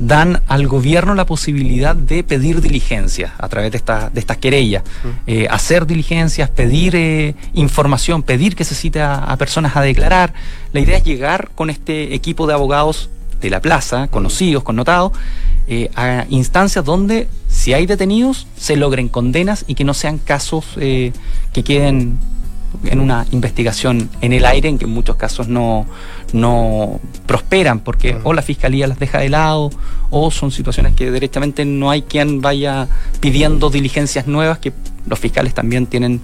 dan 0.00 0.42
al 0.48 0.66
gobierno 0.66 1.14
la 1.14 1.26
posibilidad 1.26 1.94
de 1.94 2.24
pedir 2.24 2.62
diligencias 2.62 3.32
a 3.38 3.48
través 3.48 3.70
de, 3.70 3.76
esta, 3.76 4.08
de 4.08 4.18
estas 4.18 4.38
querellas, 4.38 4.82
mm. 4.82 5.08
eh, 5.26 5.46
hacer 5.50 5.86
diligencias, 5.86 6.48
pedir 6.48 6.96
eh, 6.96 7.34
información, 7.52 8.22
pedir 8.22 8.56
que 8.56 8.64
se 8.64 8.74
cite 8.74 9.02
a, 9.02 9.36
personas 9.36 9.76
a 9.76 9.82
declarar. 9.82 10.32
La 10.72 10.80
idea 10.80 10.96
es 10.96 11.04
llegar 11.04 11.50
con 11.54 11.68
este 11.68 12.14
equipo 12.14 12.46
de 12.46 12.54
abogados 12.54 13.10
de 13.42 13.50
la 13.50 13.60
plaza, 13.60 14.08
conocidos, 14.08 14.62
connotados, 14.62 15.12
eh, 15.68 15.90
a 15.94 16.24
instancias 16.30 16.84
donde 16.84 17.28
si 17.48 17.74
hay 17.74 17.86
detenidos 17.86 18.46
se 18.56 18.76
logren 18.76 19.08
condenas 19.08 19.64
y 19.68 19.74
que 19.74 19.84
no 19.84 19.94
sean 19.94 20.18
casos 20.18 20.64
que 20.76 21.12
queden 21.64 22.18
en 22.84 23.00
una 23.00 23.26
investigación 23.30 24.10
en 24.20 24.32
el 24.32 24.44
aire 24.44 24.68
en 24.68 24.78
que 24.78 24.84
en 24.84 24.90
muchos 24.90 25.16
casos 25.16 25.48
no, 25.48 25.86
no 26.32 27.00
prosperan 27.26 27.80
porque 27.80 28.16
o 28.24 28.32
la 28.32 28.42
fiscalía 28.42 28.86
las 28.86 28.98
deja 28.98 29.18
de 29.18 29.28
lado 29.28 29.70
o 30.10 30.30
son 30.30 30.50
situaciones 30.50 30.94
que 30.94 31.10
directamente 31.10 31.64
no 31.64 31.90
hay 31.90 32.02
quien 32.02 32.40
vaya 32.40 32.88
pidiendo 33.20 33.70
diligencias 33.70 34.26
nuevas 34.26 34.58
que 34.58 34.72
los 35.06 35.18
fiscales 35.18 35.54
también 35.54 35.86
tienen 35.86 36.20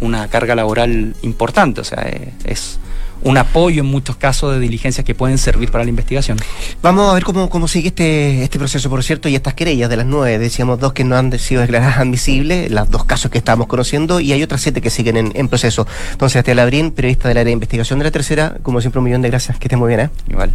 una 0.00 0.28
carga 0.28 0.54
laboral 0.54 1.14
importante, 1.22 1.80
o 1.80 1.84
sea, 1.84 2.02
eh, 2.08 2.32
es 2.44 2.78
un 3.26 3.36
apoyo 3.38 3.80
en 3.80 3.86
muchos 3.86 4.16
casos 4.16 4.54
de 4.54 4.60
diligencias 4.60 5.04
que 5.04 5.14
pueden 5.14 5.36
servir 5.36 5.70
para 5.72 5.82
la 5.82 5.90
investigación. 5.90 6.38
Vamos 6.80 7.10
a 7.10 7.14
ver 7.14 7.24
cómo, 7.24 7.50
cómo 7.50 7.66
sigue 7.66 7.88
este, 7.88 8.44
este 8.44 8.56
proceso, 8.56 8.88
por 8.88 9.02
cierto, 9.02 9.28
y 9.28 9.34
estas 9.34 9.54
querellas 9.54 9.90
de 9.90 9.96
las 9.96 10.06
nueve, 10.06 10.38
decíamos 10.38 10.78
dos 10.78 10.92
que 10.92 11.02
no 11.02 11.16
han 11.16 11.36
sido 11.38 11.60
declaradas 11.60 11.98
admisibles, 11.98 12.70
los 12.70 12.88
dos 12.88 13.04
casos 13.04 13.30
que 13.32 13.38
estamos 13.38 13.66
conociendo, 13.66 14.20
y 14.20 14.32
hay 14.32 14.42
otras 14.44 14.60
siete 14.60 14.80
que 14.80 14.90
siguen 14.90 15.32
en, 15.34 15.48
proceso. 15.48 15.88
Entonces, 16.12 16.34
Sebastián 16.34 16.56
Labrín, 16.58 16.92
periodista 16.92 17.28
del 17.28 17.38
área 17.38 17.46
de 17.46 17.52
investigación 17.52 17.98
de 17.98 18.04
la 18.04 18.10
tercera, 18.12 18.58
como 18.62 18.80
siempre, 18.80 19.00
un 19.00 19.06
millón 19.06 19.22
de 19.22 19.28
gracias, 19.28 19.58
que 19.58 19.66
estés 19.66 19.78
muy 19.78 19.88
bien, 19.88 20.00
¿eh? 20.00 20.10
Igual. 20.28 20.52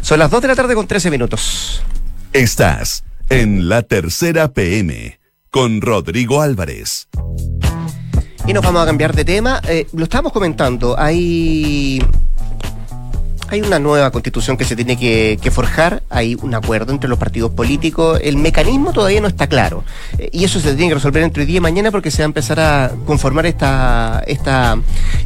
Son 0.00 0.18
las 0.18 0.30
dos 0.30 0.40
de 0.40 0.48
la 0.48 0.54
tarde 0.54 0.74
con 0.74 0.86
13 0.86 1.10
minutos. 1.10 1.82
Estás 2.32 3.04
en 3.28 3.68
la 3.68 3.82
tercera 3.82 4.52
PM 4.52 5.18
con 5.50 5.82
Rodrigo 5.82 6.40
Álvarez. 6.40 7.08
Y 8.46 8.52
nos 8.52 8.62
vamos 8.62 8.82
a 8.82 8.86
cambiar 8.86 9.14
de 9.14 9.24
tema. 9.24 9.60
Eh, 9.66 9.86
lo 9.94 10.04
estábamos 10.04 10.32
comentando, 10.32 10.94
hay 10.98 11.98
hay 13.48 13.60
una 13.60 13.78
nueva 13.78 14.10
constitución 14.10 14.56
que 14.56 14.64
se 14.64 14.76
tiene 14.76 14.96
que, 14.96 15.50
forjar, 15.50 16.02
hay 16.10 16.36
un 16.40 16.54
acuerdo 16.54 16.92
entre 16.92 17.08
los 17.08 17.18
partidos 17.18 17.52
políticos, 17.52 18.18
el 18.22 18.36
mecanismo 18.36 18.92
todavía 18.92 19.20
no 19.20 19.28
está 19.28 19.46
claro. 19.46 19.84
Eh, 20.18 20.30
y 20.32 20.44
eso 20.44 20.58
se 20.60 20.74
tiene 20.74 20.88
que 20.88 20.94
resolver 20.94 21.22
entre 21.22 21.42
hoy 21.42 21.46
día 21.46 21.58
y 21.58 21.60
mañana 21.60 21.90
porque 21.90 22.10
se 22.10 22.22
va 22.22 22.24
a 22.24 22.26
empezar 22.26 22.60
a 22.60 22.92
conformar 23.06 23.46
esta, 23.46 24.22
esta, 24.26 24.78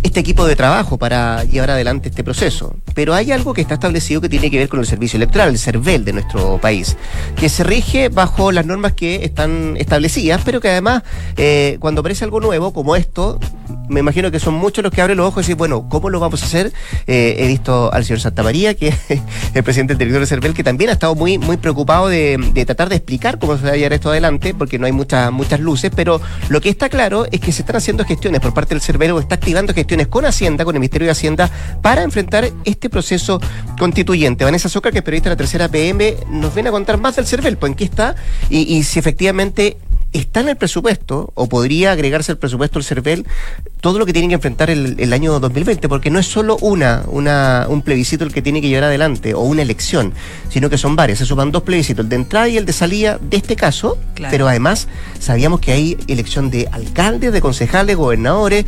este 0.02 0.20
equipo 0.20 0.46
de 0.46 0.56
trabajo 0.56 0.98
para 0.98 1.44
llevar 1.44 1.70
adelante 1.70 2.08
este 2.08 2.24
proceso. 2.24 2.74
Pero 2.94 3.14
hay 3.14 3.32
algo 3.32 3.54
que 3.54 3.60
está 3.60 3.74
establecido 3.74 4.20
que 4.20 4.28
tiene 4.28 4.50
que 4.50 4.58
ver 4.58 4.68
con 4.68 4.80
el 4.80 4.86
servicio 4.86 5.16
electoral, 5.16 5.50
el 5.50 5.58
CERVEL 5.58 6.04
de 6.04 6.12
nuestro 6.12 6.58
país, 6.58 6.96
que 7.36 7.48
se 7.48 7.64
rige 7.64 8.08
bajo 8.08 8.52
las 8.52 8.66
normas 8.66 8.92
que 8.92 9.24
están 9.24 9.76
establecidas, 9.76 10.42
pero 10.44 10.60
que 10.60 10.70
además, 10.70 11.02
eh, 11.36 11.76
cuando 11.80 12.00
aparece 12.00 12.24
algo 12.24 12.40
nuevo 12.40 12.72
como 12.72 12.96
esto, 12.96 13.38
me 13.88 14.00
imagino 14.00 14.30
que 14.30 14.40
son 14.40 14.54
muchos 14.54 14.82
los 14.82 14.92
que 14.92 15.00
abren 15.00 15.16
los 15.16 15.26
ojos 15.26 15.40
y 15.40 15.46
dicen, 15.46 15.58
bueno, 15.58 15.88
¿cómo 15.88 16.10
lo 16.10 16.20
vamos 16.20 16.42
a 16.42 16.46
hacer? 16.46 16.72
Eh, 17.06 17.36
he 17.38 17.46
visto 17.46 17.92
al 17.92 18.04
señor 18.04 18.20
Santa 18.20 18.42
María, 18.42 18.74
que 18.74 18.88
es 18.88 18.96
el 19.54 19.62
presidente 19.62 19.94
del 19.94 19.98
directorio 19.98 20.20
de 20.20 20.26
CERVEL, 20.26 20.54
que 20.54 20.64
también 20.64 20.90
ha 20.90 20.94
estado 20.94 21.14
muy, 21.14 21.38
muy 21.38 21.56
preocupado 21.56 22.08
de, 22.08 22.38
tratar 22.66 22.88
de 22.88 22.96
explicar 22.96 23.38
cómo 23.38 23.56
se 23.56 23.64
va 23.64 23.70
a 23.70 23.76
llevar 23.76 23.94
esto 23.94 24.10
adelante, 24.10 24.54
porque 24.54 24.78
no 24.78 24.86
hay 24.86 24.92
muchas, 24.92 25.32
muchas 25.32 25.60
luces, 25.60 25.90
pero 25.94 26.20
lo 26.48 26.60
que 26.60 26.68
está 26.68 26.88
claro 26.88 27.26
es 27.30 27.40
que 27.40 27.52
se 27.52 27.62
están 27.62 27.76
haciendo 27.76 28.04
gestiones 28.04 28.40
por 28.40 28.54
parte 28.54 28.74
del 28.74 28.82
CERVEL 28.82 29.12
o 29.12 29.20
está 29.20 29.36
activando 29.36 29.72
gestiones 29.72 30.08
con 30.08 30.24
Hacienda, 30.24 30.64
con 30.64 30.74
el 30.74 30.80
Ministerio 30.80 31.06
de 31.06 31.12
Hacienda, 31.12 31.50
para 31.82 32.02
enfrentar 32.02 32.48
este 32.64 32.90
proceso 32.90 33.40
constituyente. 33.78 34.44
Vanessa 34.44 34.68
Soca, 34.68 34.90
que 34.90 34.98
es 34.98 35.04
periodista 35.04 35.30
de 35.30 35.34
la 35.34 35.38
tercera 35.38 35.68
PM, 35.68 36.16
nos 36.30 36.54
viene 36.54 36.68
a 36.68 36.72
contar 36.72 36.98
más 36.98 37.16
del 37.16 37.26
CERVEL, 37.26 37.56
pues 37.56 37.70
en 37.70 37.76
qué 37.76 37.84
está 37.84 38.14
y 38.50 38.82
si 38.82 38.98
efectivamente 38.98 39.76
está 40.12 40.40
en 40.40 40.48
el 40.48 40.56
presupuesto, 40.56 41.32
o 41.34 41.48
podría 41.48 41.92
agregarse 41.92 42.32
al 42.32 42.38
presupuesto 42.38 42.78
el 42.78 42.84
CERVEL, 42.84 43.26
todo 43.80 43.98
lo 43.98 44.06
que 44.06 44.12
tiene 44.12 44.28
que 44.28 44.34
enfrentar 44.34 44.70
el, 44.70 45.12
año 45.12 45.38
2020, 45.38 45.88
porque 45.88 46.10
no 46.10 46.18
es 46.18 46.26
solo 46.26 46.56
una, 46.60 47.04
una, 47.08 47.66
un 47.68 47.82
plebiscito 47.82 48.24
el 48.24 48.32
que 48.32 48.42
tiene 48.42 48.60
que 48.60 48.68
llevar 48.68 48.84
adelante, 48.84 49.34
o 49.34 49.40
una 49.40 49.62
elección, 49.62 50.12
sino 50.48 50.70
que 50.70 50.78
son 50.78 50.96
varias. 50.96 51.18
Se 51.18 51.26
suman 51.26 51.52
dos 51.52 51.62
plebiscitos, 51.62 52.04
el 52.04 52.08
de 52.08 52.16
entrada 52.16 52.48
y 52.48 52.56
el 52.56 52.66
de 52.66 52.72
salida 52.72 53.18
de 53.20 53.36
este 53.36 53.56
caso, 53.56 53.98
pero 54.30 54.48
además 54.48 54.88
sabíamos 55.18 55.60
que 55.60 55.72
hay 55.72 55.96
elección 56.08 56.50
de 56.50 56.68
alcaldes, 56.72 57.32
de 57.32 57.40
concejales, 57.40 57.96
gobernadores, 57.96 58.64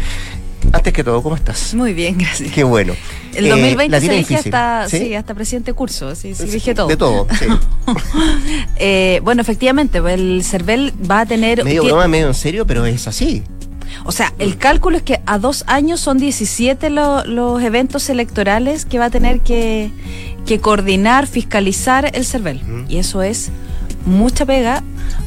antes 0.73 0.93
que 0.93 1.05
todo, 1.05 1.23
¿cómo 1.23 1.37
estás? 1.37 1.75
Muy 1.75 1.93
bien, 1.95 2.19
gracias. 2.19 2.53
Qué 2.53 2.65
bueno. 2.65 2.95
El 3.35 3.49
2020 3.49 3.97
eh, 3.97 4.01
se 4.01 4.07
elige 4.07 4.37
hasta, 4.37 4.89
¿Sí? 4.89 5.15
hasta 5.15 5.35
presidente 5.35 5.73
curso, 5.73 6.15
sí, 6.15 6.35
se 6.35 6.45
elige 6.45 6.75
todo. 6.75 6.89
De 6.89 6.97
todo, 6.97 7.27
sí. 7.39 7.47
eh, 8.77 9.21
bueno, 9.23 9.43
efectivamente, 9.43 10.01
pues, 10.01 10.15
el 10.15 10.43
CERVEL 10.45 10.93
va 11.11 11.21
a 11.21 11.27
tener... 11.27 11.65
Medio 11.65 11.85
broma, 11.85 12.09
medio 12.09 12.27
en 12.27 12.35
serio, 12.35 12.67
pero 12.67 12.85
es 12.87 13.07
así. 13.09 13.43
O 14.05 14.13
sea, 14.13 14.33
el 14.39 14.57
cálculo 14.57 14.97
es 14.97 15.03
que 15.03 15.21
a 15.27 15.39
dos 15.39 15.65
años 15.67 16.01
son 16.01 16.19
17 16.19 16.91
los 16.91 17.63
eventos 17.63 18.09
electorales 18.09 18.85
que 18.85 18.99
va 18.99 19.07
a 19.07 19.11
tener 19.11 19.41
que, 19.41 19.91
que 20.47 20.61
coordinar, 20.61 21.27
fiscalizar 21.27 22.11
el 22.15 22.25
CERVEL. 22.25 22.87
Y 22.89 22.99
eso 22.99 23.23
es 23.23 23.51
mucha 24.07 24.47
pega, 24.47 24.83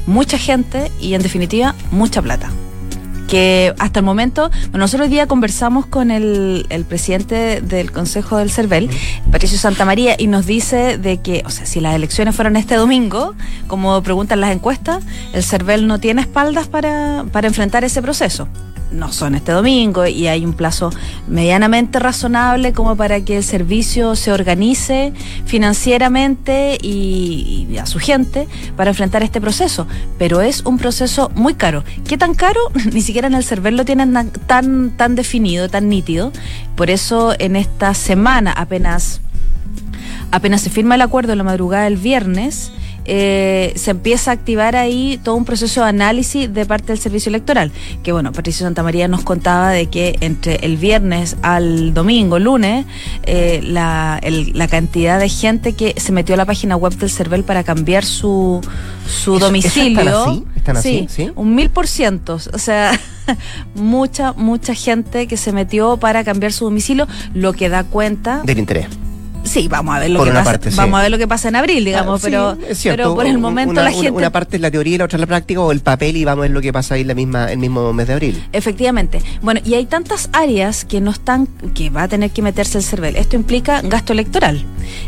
mucha 0.08 0.38
gente 0.38 0.92
y 1.00 1.14
en 1.14 1.22
definitiva 1.22 1.76
mucha 1.92 2.22
plata 2.22 2.52
que 3.34 3.74
hasta 3.80 4.02
el 4.02 4.06
momento, 4.06 4.52
bueno, 4.70 4.84
nosotros 4.84 5.08
hoy 5.08 5.12
día 5.12 5.26
conversamos 5.26 5.88
con 5.88 6.12
el, 6.12 6.68
el 6.70 6.86
presidente 6.86 7.62
del 7.62 7.92
Consejo 7.92 8.38
del 8.38 8.52
CERVEL, 8.52 8.92
Patricio 9.32 9.58
Santamaría, 9.58 10.16
y 10.20 10.28
nos 10.28 10.46
dice 10.46 11.00
de 11.00 11.18
que, 11.20 11.42
o 11.44 11.50
sea, 11.50 11.66
si 11.66 11.80
las 11.80 11.96
elecciones 11.96 12.36
fueron 12.36 12.58
este 12.58 12.76
domingo, 12.76 13.34
como 13.66 14.04
preguntan 14.04 14.40
las 14.40 14.52
encuestas, 14.52 15.04
el 15.34 15.44
CERVEL 15.44 15.88
no 15.88 16.00
tiene 16.00 16.22
espaldas 16.22 16.68
para, 16.68 17.26
para 17.32 17.48
enfrentar 17.48 17.84
ese 17.84 18.04
proceso 18.04 18.48
no 18.94 19.12
son 19.12 19.36
este 19.36 19.52
domingo 19.52 20.06
y 20.06 20.28
hay 20.28 20.46
un 20.46 20.54
plazo 20.54 20.92
medianamente 21.28 22.00
razonable 22.00 22.74
como 22.74 22.96
para 22.96 23.22
que 23.22 23.38
el 23.38 23.44
servicio 23.44 24.16
se 24.16 24.32
organice 24.32 25.14
financieramente 25.46 26.78
y, 26.82 27.78
a 27.82 27.86
su 27.86 28.00
gente 28.00 28.48
para 28.78 28.92
enfrentar 28.92 29.24
este 29.24 29.42
proceso. 29.42 29.88
Pero 30.18 30.42
es 30.42 30.62
un 30.62 30.78
proceso 30.78 31.32
muy 31.36 31.56
caro. 31.56 31.84
¿Qué 32.08 32.18
tan 32.18 32.34
caro? 32.36 32.60
Ni 32.94 33.02
siquiera 33.02 33.28
en 33.28 33.34
el 33.34 33.44
server 33.44 33.74
lo 33.74 33.84
tienen 33.86 34.14
tan, 34.48 34.92
tan 34.92 35.16
definido, 35.16 35.70
tan 35.70 35.90
nítido. 35.90 36.32
Por 36.76 36.90
eso 36.90 37.34
en 37.40 37.56
esta 37.56 37.94
semana 37.94 38.52
apenas 38.52 39.22
apenas 40.32 40.62
se 40.62 40.72
firma 40.72 40.96
el 40.96 41.02
acuerdo 41.02 41.34
en 41.34 41.38
la 41.38 41.44
madrugada 41.44 41.84
del 41.84 41.98
viernes, 41.98 42.72
eh, 43.06 43.74
se 43.76 43.92
empieza 43.92 44.32
a 44.32 44.34
activar 44.34 44.76
ahí 44.76 45.20
todo 45.24 45.36
un 45.36 45.46
proceso 45.46 45.82
de 45.82 45.90
análisis 45.90 46.54
de 46.54 46.66
parte 46.66 46.88
del 46.88 47.00
servicio 47.00 47.30
electoral. 47.30 47.72
Que 48.04 48.12
bueno, 48.12 48.32
Patricio 48.32 48.66
Santamaría 48.66 49.08
nos 49.08 49.24
contaba 49.24 49.72
de 49.72 49.88
que 49.88 50.18
entre 50.22 50.56
el 50.58 50.78
viernes 50.78 51.36
al 51.42 51.94
domingo, 51.94 52.40
lunes, 52.40 52.86
eh, 53.24 53.62
la, 53.64 54.20
cantidad 54.70 55.20
de 55.20 55.30
gente 55.30 55.74
que 55.74 55.94
se 55.98 56.12
metió 56.12 56.34
a 56.34 56.38
la 56.38 56.46
página 56.46 56.76
web 56.76 56.96
del 56.96 57.10
CERVEL 57.10 57.44
para 57.44 57.64
cambiar 57.64 58.06
su, 58.06 58.62
su 59.08 59.38
domicilio. 59.38 60.44
¿Están 60.56 60.78
así? 60.78 61.08
sí, 61.10 61.30
un 61.36 61.54
mil 61.54 61.70
por 61.70 61.88
ciento. 61.88 62.40
O 62.54 62.58
sea, 62.58 63.00
mucha, 63.76 64.34
mucha 64.34 64.74
gente 64.74 65.28
que 65.28 65.38
se 65.38 65.52
metió 65.52 65.98
para 65.98 66.24
cambiar 66.24 66.54
su 66.54 66.66
domicilio, 66.66 67.08
lo 67.34 67.54
que 67.54 67.70
da 67.70 67.84
cuenta. 67.84 68.42
Del 68.44 68.60
interés 68.60 68.88
Sí, 69.44 69.68
vamos 69.68 69.96
a 69.96 70.00
ver 70.00 70.10
lo 70.12 70.24
que 70.24 70.32
pasa. 70.32 70.60
Vamos 70.76 71.00
a 71.00 71.04
ver 71.04 71.12
lo 71.12 71.18
que 71.18 71.28
pasa 71.28 71.50
en 71.50 71.56
abril, 71.56 71.86
digamos, 71.86 72.24
ah, 72.26 72.56
pero, 72.84 73.16
por 73.16 73.26
el 73.26 73.38
momento 73.38 73.74
la 73.74 73.92
gente. 73.92 74.12
Una 74.12 74.32
parte 74.32 74.58
es 74.58 74.62
la 74.62 74.72
teoría 74.72 74.96
y 74.96 74.98
la 74.98 75.06
otra 75.06 75.18
es 75.18 75.22
la 75.22 75.28
práctica 75.28 75.60
o 75.60 75.72
el 75.72 75.82
papel 75.82 76.18
y 76.18 76.26
vamos 76.26 76.42
a 76.42 76.44
ver 76.44 76.52
lo 76.52 76.62
que 76.62 76.72
pasa 76.72 76.96
ahí 76.96 77.04
la 77.04 77.14
misma, 77.14 77.52
el 77.52 77.58
mismo 77.58 77.92
mes 77.94 78.08
de 78.08 78.14
abril. 78.14 78.44
Efectivamente. 78.54 79.22
Bueno, 79.42 79.62
y 79.64 79.74
hay 79.74 79.86
tantas 79.86 80.30
áreas 80.34 80.86
que 80.86 81.02
no 81.02 81.12
están, 81.12 81.48
que 81.74 81.90
va 81.90 82.04
a 82.04 82.08
tener 82.08 82.32
que 82.32 82.42
meterse 82.42 82.78
el 82.78 82.84
CERVEL. 82.84 83.16
Esto 83.16 83.36
implica 83.36 83.82
gasto 83.82 84.14
electoral. 84.14 84.66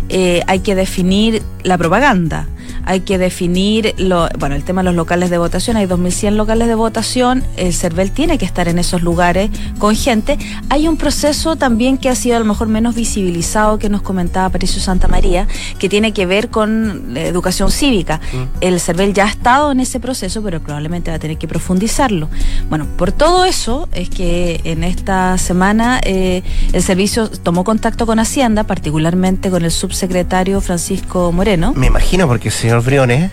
Eh, 0.09 0.43
hay 0.47 0.59
que 0.59 0.75
definir 0.75 1.41
la 1.63 1.77
propaganda 1.77 2.47
hay 2.85 3.01
que 3.01 3.17
definir, 3.17 3.95
lo, 3.97 4.29
bueno, 4.39 4.55
el 4.55 4.63
tema 4.63 4.81
de 4.81 4.85
los 4.85 4.95
locales 4.95 5.29
de 5.29 5.37
votación, 5.37 5.75
hay 5.75 5.87
2.100 5.87 6.31
locales 6.31 6.67
de 6.67 6.75
votación, 6.75 7.43
el 7.57 7.73
CERVEL 7.73 8.11
tiene 8.11 8.37
que 8.37 8.45
estar 8.45 8.67
en 8.67 8.79
esos 8.79 9.01
lugares 9.01 9.49
con 9.79 9.95
gente. 9.95 10.37
Hay 10.69 10.87
un 10.87 10.95
proceso 10.95 11.55
también 11.55 11.97
que 11.97 12.09
ha 12.09 12.15
sido 12.15 12.37
a 12.37 12.39
lo 12.39 12.45
mejor 12.45 12.67
menos 12.67 12.95
visibilizado 12.95 13.79
que 13.79 13.89
nos 13.89 14.03
comentaba 14.25 14.49
Patricio 14.49 14.81
Santa 14.81 15.07
María, 15.07 15.47
que 15.77 15.87
tiene 15.87 16.11
que 16.11 16.25
ver 16.25 16.49
con 16.49 17.13
la 17.13 17.21
educación 17.21 17.69
cívica. 17.69 18.19
Mm. 18.33 18.57
El 18.61 18.79
CERVEL 18.79 19.13
ya 19.13 19.25
ha 19.25 19.29
estado 19.29 19.71
en 19.71 19.79
ese 19.79 19.99
proceso, 19.99 20.41
pero 20.41 20.59
probablemente 20.59 21.11
va 21.11 21.17
a 21.17 21.19
tener 21.19 21.37
que 21.37 21.47
profundizarlo. 21.47 22.27
Bueno, 22.67 22.87
por 22.97 23.11
todo 23.11 23.45
eso 23.45 23.87
es 23.91 24.09
que 24.09 24.61
en 24.63 24.83
esta 24.83 25.37
semana 25.37 26.01
eh, 26.03 26.41
el 26.73 26.81
servicio 26.81 27.29
tomó 27.29 27.63
contacto 27.63 28.07
con 28.07 28.17
Hacienda, 28.17 28.63
particularmente 28.63 29.51
con 29.51 29.63
el 29.63 29.69
subsecretario 29.69 30.59
Francisco 30.59 31.31
Moreno. 31.31 31.73
Me 31.75 31.85
imagino, 31.85 32.27
porque 32.27 32.49
señor 32.49 32.83
Briones, 32.83 33.29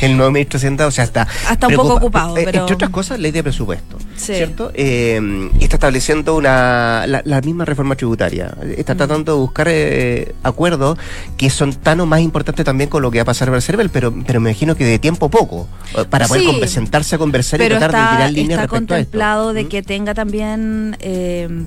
el 0.00 0.16
nuevo 0.16 0.32
ministro 0.32 0.58
de 0.58 0.84
o 0.84 0.90
sea, 0.90 1.04
está... 1.04 1.28
Hasta 1.48 1.68
un 1.68 1.76
poco 1.76 1.94
ocupado, 1.94 2.36
eh, 2.36 2.42
Entre 2.42 2.60
otras 2.60 2.90
cosas, 2.90 3.20
ley 3.20 3.30
de 3.30 3.44
presupuesto, 3.44 3.96
¿cierto? 4.22 4.70
Eh, 4.74 5.50
está 5.60 5.76
estableciendo 5.76 6.36
una 6.36 7.06
la, 7.06 7.40
misma 7.40 7.64
reforma 7.64 7.96
tributaria. 7.96 8.54
Está 8.76 8.94
mm. 8.94 8.96
tratando 8.96 9.32
de 9.32 9.38
buscar 9.38 9.66
eh, 9.70 10.34
acuerdos 10.42 10.98
que 11.36 11.50
son 11.50 11.72
tan 11.72 12.00
o 12.00 12.06
más 12.06 12.20
importantes 12.20 12.64
también 12.64 12.88
con 12.88 13.02
lo 13.02 13.10
que 13.10 13.18
va 13.18 13.22
a 13.22 13.26
pasar 13.26 13.48
en 13.48 13.54
el 13.54 13.62
CERVEL, 13.62 13.90
pero, 13.90 14.12
pero 14.26 14.40
me 14.40 14.50
imagino 14.50 14.74
que 14.74 14.84
de 14.84 14.98
tiempo 14.98 15.30
poco, 15.30 15.68
para 16.10 16.28
poder 16.28 16.68
sentarse 16.68 17.14
a 17.14 17.18
conversar 17.18 17.60
y 17.60 17.68
tratar 17.68 17.90
de 17.90 18.16
tirar 18.16 18.32
líneas 18.32 18.60
está 18.60 18.68
contemplado 18.68 19.52
de 19.52 19.64
¿Mm? 19.64 19.68
que 19.68 19.82
tenga 19.82 20.14
también, 20.14 20.96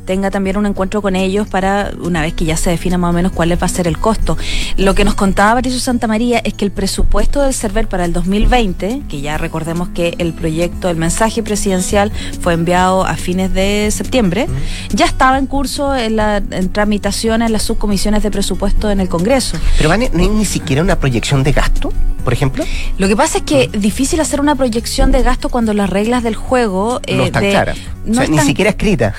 tenga 0.05 0.31
también 0.31 0.57
un 0.57 0.65
encuentro 0.65 1.01
con 1.01 1.15
ellos 1.15 1.47
para, 1.47 1.91
una 1.99 2.21
vez 2.21 2.33
que 2.33 2.45
ya 2.45 2.57
se 2.57 2.69
defina 2.69 2.97
más 2.97 3.11
o 3.11 3.13
menos 3.13 3.31
cuál 3.31 3.51
va 3.51 3.65
a 3.65 3.69
ser 3.69 3.87
el 3.87 3.97
costo. 3.97 4.37
Lo 4.77 4.95
que 4.95 5.05
nos 5.05 5.15
contaba 5.15 5.55
Patricio 5.55 5.79
Santa 5.79 6.07
María 6.07 6.39
es 6.39 6.53
que 6.53 6.65
el 6.65 6.71
presupuesto 6.71 7.41
del 7.41 7.53
CERVEL 7.53 7.87
para 7.87 8.05
el 8.05 8.13
2020, 8.13 9.03
que 9.07 9.21
ya 9.21 9.37
recordemos 9.37 9.89
que 9.89 10.15
el 10.17 10.33
proyecto, 10.33 10.89
el 10.89 10.97
mensaje 10.97 11.43
presidencial 11.43 12.11
fue 12.45 12.53
enviado 12.53 13.03
a 13.03 13.15
fines 13.15 13.51
de 13.55 13.89
septiembre, 13.89 14.45
ya 14.91 15.05
estaba 15.05 15.39
en 15.39 15.47
curso 15.47 15.95
en 15.95 16.15
la 16.15 16.37
en 16.37 16.69
tramitación 16.71 17.41
en 17.41 17.51
las 17.51 17.63
subcomisiones 17.63 18.21
de 18.21 18.29
presupuesto 18.29 18.91
en 18.91 18.99
el 18.99 19.09
Congreso. 19.09 19.57
Pero 19.77 19.89
no 19.89 19.95
hay 19.95 20.09
ni 20.29 20.45
siquiera 20.45 20.83
una 20.83 20.99
proyección 20.99 21.41
de 21.41 21.53
gasto, 21.53 21.91
por 22.23 22.33
ejemplo. 22.33 22.63
Lo 22.99 23.07
que 23.07 23.15
pasa 23.15 23.39
es 23.39 23.45
que 23.45 23.71
es 23.73 23.81
difícil 23.81 24.19
hacer 24.19 24.39
una 24.39 24.53
proyección 24.53 25.11
de 25.11 25.23
gasto 25.23 25.49
cuando 25.49 25.73
las 25.73 25.89
reglas 25.89 26.21
del 26.21 26.35
juego 26.35 27.01
no 27.11 27.23
eh, 27.23 27.25
están 27.25 27.41
de- 27.41 27.49
claras. 27.49 27.77
no 28.05 28.21
o 28.21 28.25
sea, 28.25 28.27
ni 28.35 28.39
siquiera 28.41 28.69
escrita. 28.69 29.15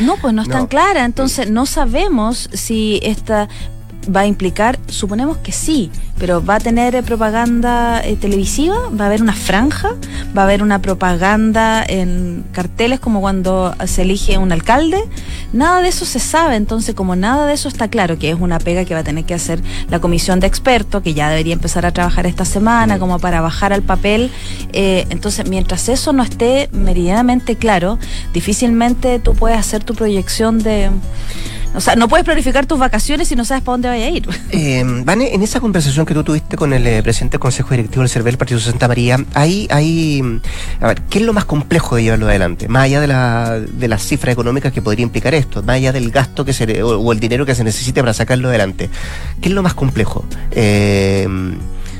No, 0.00 0.16
pues 0.16 0.32
no 0.32 0.40
están 0.40 0.60
No. 0.62 0.68
claras. 0.68 1.04
Entonces 1.04 1.50
no 1.50 1.66
sabemos 1.66 2.48
si 2.54 3.00
esta 3.02 3.50
va 4.14 4.20
a 4.20 4.26
implicar, 4.26 4.78
suponemos 4.88 5.38
que 5.38 5.52
sí, 5.52 5.90
pero 6.18 6.44
va 6.44 6.56
a 6.56 6.60
tener 6.60 6.94
eh, 6.94 7.02
propaganda 7.02 8.00
eh, 8.04 8.16
televisiva, 8.16 8.76
va 8.88 9.04
a 9.04 9.08
haber 9.08 9.22
una 9.22 9.32
franja, 9.32 9.94
va 10.36 10.42
a 10.42 10.44
haber 10.44 10.62
una 10.62 10.80
propaganda 10.80 11.84
en 11.86 12.44
carteles 12.52 13.00
como 13.00 13.20
cuando 13.20 13.74
se 13.86 14.02
elige 14.02 14.38
un 14.38 14.52
alcalde. 14.52 15.02
Nada 15.52 15.80
de 15.82 15.88
eso 15.88 16.04
se 16.04 16.18
sabe, 16.18 16.56
entonces 16.56 16.94
como 16.94 17.16
nada 17.16 17.46
de 17.46 17.54
eso 17.54 17.68
está 17.68 17.88
claro, 17.88 18.18
que 18.18 18.30
es 18.30 18.36
una 18.38 18.58
pega 18.58 18.84
que 18.84 18.94
va 18.94 19.00
a 19.00 19.04
tener 19.04 19.24
que 19.24 19.34
hacer 19.34 19.60
la 19.88 20.00
comisión 20.00 20.40
de 20.40 20.46
expertos, 20.46 21.02
que 21.02 21.14
ya 21.14 21.28
debería 21.28 21.54
empezar 21.54 21.86
a 21.86 21.92
trabajar 21.92 22.26
esta 22.26 22.44
semana, 22.44 22.98
como 22.98 23.18
para 23.18 23.40
bajar 23.40 23.72
al 23.72 23.82
papel. 23.82 24.30
eh, 24.72 25.06
entonces, 25.10 25.48
mientras 25.48 25.88
eso 25.88 26.12
no 26.12 26.22
esté 26.22 26.68
meridianamente 26.72 27.56
claro, 27.56 27.98
difícilmente 28.32 29.18
tú 29.18 29.34
puedes 29.34 29.58
hacer 29.58 29.84
tu 29.84 29.94
proyección 29.94 30.62
de... 30.62 30.90
O 31.74 31.80
sea, 31.80 31.96
no 31.96 32.08
puedes 32.08 32.24
planificar 32.24 32.66
tus 32.66 32.78
vacaciones 32.78 33.28
si 33.28 33.36
no 33.36 33.44
sabes 33.44 33.62
para 33.62 33.74
dónde 33.74 33.88
vaya 33.88 34.06
a 34.06 34.10
ir. 34.10 34.28
Eh, 34.54 34.84
Vane, 34.84 35.34
en 35.34 35.42
esa 35.42 35.60
conversación 35.60 36.04
que 36.04 36.12
tú 36.12 36.22
tuviste 36.22 36.56
con 36.56 36.74
el 36.74 36.86
eh, 36.86 37.02
presidente 37.02 37.32
del 37.32 37.40
Consejo 37.40 37.70
Directivo 37.70 38.02
del 38.02 38.10
CERVEL, 38.10 38.36
Partido 38.36 38.60
Santa 38.60 38.86
María, 38.86 39.24
hay, 39.32 39.66
hay, 39.70 40.20
mm, 40.22 40.40
a 40.82 40.88
ver, 40.88 41.00
¿qué 41.08 41.20
es 41.20 41.24
lo 41.24 41.32
más 41.32 41.46
complejo 41.46 41.96
de 41.96 42.02
llevarlo 42.02 42.26
adelante? 42.28 42.68
Más 42.68 42.84
allá 42.84 43.00
de, 43.00 43.06
la, 43.06 43.58
de 43.60 43.88
las 43.88 44.02
cifras 44.02 44.34
económicas 44.34 44.72
que 44.72 44.82
podría 44.82 45.04
implicar 45.04 45.34
esto, 45.34 45.62
más 45.62 45.76
allá 45.76 45.92
del 45.92 46.10
gasto 46.10 46.44
que 46.44 46.52
se, 46.52 46.82
o 46.82 47.12
el 47.12 47.18
dinero 47.18 47.46
que 47.46 47.54
se 47.54 47.64
necesite 47.64 48.00
para 48.00 48.12
sacarlo 48.12 48.48
adelante, 48.48 48.90
¿qué 49.40 49.48
es 49.48 49.54
lo 49.54 49.62
más 49.62 49.74
complejo? 49.74 50.26
Eh, 50.50 51.26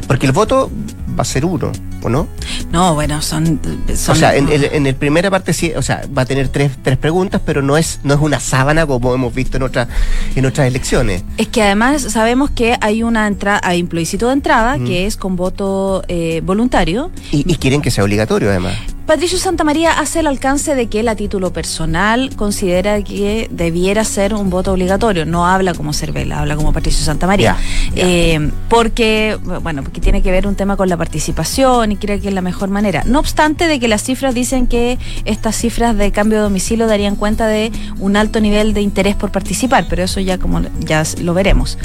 porque 0.07 0.27
el 0.27 0.33
voto 0.33 0.71
va 1.19 1.23
a 1.23 1.25
ser 1.25 1.45
uno, 1.45 1.73
¿o 2.03 2.09
no? 2.09 2.27
No, 2.71 2.95
bueno, 2.95 3.21
son... 3.23 3.61
son 3.95 4.17
o 4.17 4.19
sea, 4.19 4.35
en, 4.37 4.49
en- 4.51 4.69
en 4.73 4.87
el 4.87 4.95
primera 4.95 5.31
parte 5.31 5.53
sí, 5.53 5.73
o 5.77 5.83
sea, 5.83 6.03
va 6.17 6.23
a 6.23 6.27
tener 6.27 6.49
tres, 6.49 6.73
tres 6.83 6.97
preguntas, 6.97 7.41
pero 7.45 7.63
no 7.63 7.77
es, 7.77 8.01
no 8.05 8.15
es 8.15 8.21
una 8.21 8.41
sábana 8.41 8.87
como 8.87 9.15
hemos 9.15 9.35
visto 9.35 9.57
en 9.57 9.63
otras, 9.65 9.89
en 10.35 10.47
otras 10.47 10.67
elecciones. 10.67 11.25
Es 11.37 11.49
que 11.49 11.63
además 11.63 12.03
sabemos 12.03 12.51
que 12.51 12.77
hay 12.81 13.03
una 13.03 13.27
entrada, 13.27 13.61
hay 13.63 13.83
un 13.83 13.89
plebiscito 13.89 14.27
de 14.29 14.33
entrada 14.35 14.79
que 14.79 15.07
es 15.07 15.17
con 15.17 15.37
voto 15.37 16.03
eh, 16.09 16.41
voluntario. 16.45 17.11
Y, 17.31 17.51
y 17.51 17.57
quieren 17.57 17.83
que 17.83 17.91
sea 17.91 18.05
obligatorio 18.05 18.51
además. 18.51 18.75
Patricio 19.07 19.37
Santamaría 19.37 19.93
hace 19.99 20.21
el 20.21 20.29
alcance 20.29 20.77
de 20.77 20.87
que 20.87 21.01
él 21.01 21.09
a 21.09 21.17
título 21.17 21.53
personal 21.53 22.31
considera 22.37 23.03
que 23.03 23.49
debiera 23.51 24.05
ser 24.05 24.33
un 24.33 24.49
voto 24.49 24.73
obligatorio. 24.73 25.27
No 25.27 25.47
habla 25.47 25.75
como 25.75 25.93
Cervela, 25.93 26.39
habla 26.41 26.55
como 26.57 26.73
Patricio 26.73 27.05
Santamaría. 27.05 27.57
Eh, 27.97 28.51
porque, 28.69 29.37
bueno, 29.63 29.83
porque 29.83 30.01
tiene 30.01 30.23
que 30.23 30.31
ver 30.31 30.47
un 30.47 30.55
tema 30.55 30.77
con 30.77 30.89
la 30.89 30.97
participación 30.97 31.92
y 31.93 31.97
que 31.97 32.29
es 32.29 32.35
la 32.35 32.41
mejor 32.41 32.69
manera. 32.69 33.05
No 33.07 33.19
obstante 33.19 33.67
de 33.67 33.79
que 33.79 33.89
las 33.89 34.03
cifras 34.03 34.35
dicen 34.35 34.67
que 34.67 34.99
estas 35.25 35.57
cifras 35.57 35.97
de 35.97 36.11
cambio 36.11 36.39
de 36.39 36.45
domicilio 36.45 36.87
darían 36.87 37.17
cuenta 37.17 37.47
de 37.47 37.73
un 37.99 38.17
alto 38.17 38.41
nivel 38.41 38.75
de 38.75 38.81
interés 38.81 39.15
por 39.17 39.31
participar, 39.31 39.87
pero 39.89 40.03
eso 40.03 40.21
ya 40.21 40.39
como 40.39 40.61
ya 40.81 41.03
lo 41.21 41.35
veremos. 41.35 41.79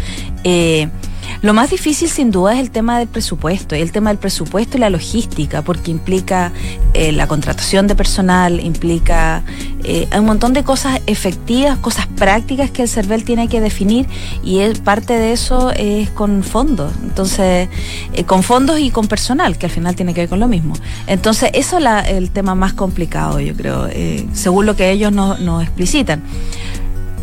Eh, 0.44 0.90
lo 1.42 1.54
más 1.54 1.70
difícil 1.70 2.10
sin 2.10 2.32
duda 2.32 2.54
es 2.54 2.60
el 2.60 2.72
tema 2.72 2.98
del 3.00 3.08
presupuesto, 3.08 3.76
y 3.76 3.82
el 3.82 3.92
tema 3.92 4.10
del 4.10 4.18
presupuesto 4.18 4.78
y 4.78 4.80
la 4.80 4.90
logística, 4.90 5.62
porque 5.62 5.92
implica 5.92 6.52
eh, 6.94 7.12
la 7.12 7.28
contratación 7.28 7.88
de 7.88 7.96
personal, 7.96 8.60
implica 8.60 9.44
eh, 9.84 10.08
un 10.18 10.26
montón 10.26 10.54
de 10.54 10.64
cosas 10.64 11.00
efectivas, 11.06 11.78
cosas 11.78 12.08
prácticas 12.08 12.72
que 12.72 12.84
el 12.84 12.90
CERVEL 12.90 13.24
tiene 13.24 13.48
que 13.48 13.62
definir 13.62 14.08
y 14.44 14.60
es, 14.60 14.80
parte 14.80 15.14
de 15.14 15.32
eso 15.32 15.72
es 15.72 16.10
con 16.10 16.44
fondos, 16.44 16.92
entonces 17.04 17.70
eh, 18.14 18.24
con 18.24 18.44
fondos 18.44 18.80
y 18.80 18.90
con 18.90 19.08
personal, 19.08 19.58
que 19.58 19.68
al 19.68 19.72
final 19.72 19.96
tiene 19.96 20.14
que 20.14 20.22
ver 20.22 20.30
con 20.30 20.40
lo 20.40 20.48
mismo. 20.48 20.76
Entonces 21.06 21.52
eso 21.54 21.78
es 21.78 22.08
el 22.08 22.32
tema 22.32 22.56
más 22.56 22.74
complicado, 22.74 23.40
yo 23.40 23.54
creo, 23.54 23.88
eh, 23.88 24.26
según 24.34 24.66
lo 24.66 24.76
que 24.76 24.92
ellos 24.92 25.12
nos, 25.12 25.40
nos 25.40 25.64
explicitan 25.64 26.24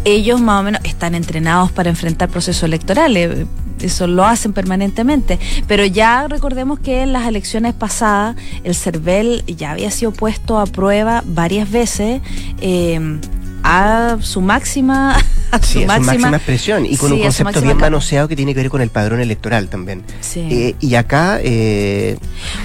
ellos 0.04 0.40
más 0.40 0.60
o 0.60 0.62
menos 0.62 0.80
están 0.84 1.14
entrenados 1.14 1.72
para 1.72 1.88
enfrentar 1.88 2.28
procesos 2.28 2.64
electorales. 2.64 3.46
Eso 3.80 4.06
lo 4.06 4.24
hacen 4.24 4.52
permanentemente. 4.52 5.38
Pero 5.66 5.84
ya 5.84 6.26
recordemos 6.28 6.78
que 6.78 7.02
en 7.02 7.12
las 7.12 7.26
elecciones 7.26 7.74
pasadas 7.74 8.36
el 8.64 8.74
CERVEL 8.74 9.44
ya 9.46 9.72
había 9.72 9.90
sido 9.90 10.12
puesto 10.12 10.58
a 10.58 10.66
prueba 10.66 11.22
varias 11.26 11.70
veces 11.70 12.20
eh, 12.60 13.18
a 13.62 14.18
su 14.20 14.40
máxima, 14.42 15.16
a 15.54 15.62
su 15.62 15.72
Sí, 15.72 15.78
a 15.78 15.82
su 15.82 15.86
máxima, 15.86 16.12
máxima 16.12 16.36
expresión 16.36 16.86
y 16.86 16.96
con 16.96 17.08
Sí, 17.10 17.16
un 17.16 17.22
concepto 17.22 17.60
bien 17.62 17.76
manoseado 17.76 18.28
que 18.28 18.36
tiene 18.36 18.54
que 18.54 18.60
ver 18.60 18.70
con 18.70 18.80
el 18.80 18.90
padrón 18.90 19.20
electoral 19.20 19.68
también. 19.68 20.02
Sí. 20.20 20.40
Eh, 20.50 20.74
y 20.80 20.94
acá, 20.94 21.38
eh, 21.42 22.16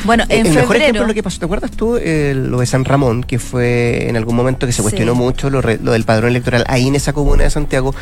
Bueno, 0.05 0.23
en 0.29 0.45
el 0.47 0.53
mejor 0.53 0.61
febrero. 0.67 0.83
ejemplo 0.83 1.01
es 1.03 1.07
lo 1.07 1.13
que 1.13 1.23
pasó, 1.23 1.39
¿te 1.39 1.45
acuerdas 1.45 1.71
tú? 1.71 1.97
Eh, 1.97 2.33
lo 2.35 2.59
de 2.59 2.65
San 2.65 2.85
Ramón, 2.85 3.23
que 3.23 3.39
fue 3.39 4.07
en 4.09 4.17
algún 4.17 4.35
momento 4.35 4.65
que 4.67 4.73
se 4.73 4.81
cuestionó 4.81 5.15
mucho 5.15 5.49
lo, 5.49 5.61
re- 5.61 5.79
lo 5.81 5.91
del 5.93 6.03
padrón 6.03 6.29
electoral 6.31 6.63
ahí 6.67 6.87
en 6.87 6.95
esa 6.95 7.13
comuna 7.13 7.43
de 7.43 7.49
Santiago. 7.49 7.93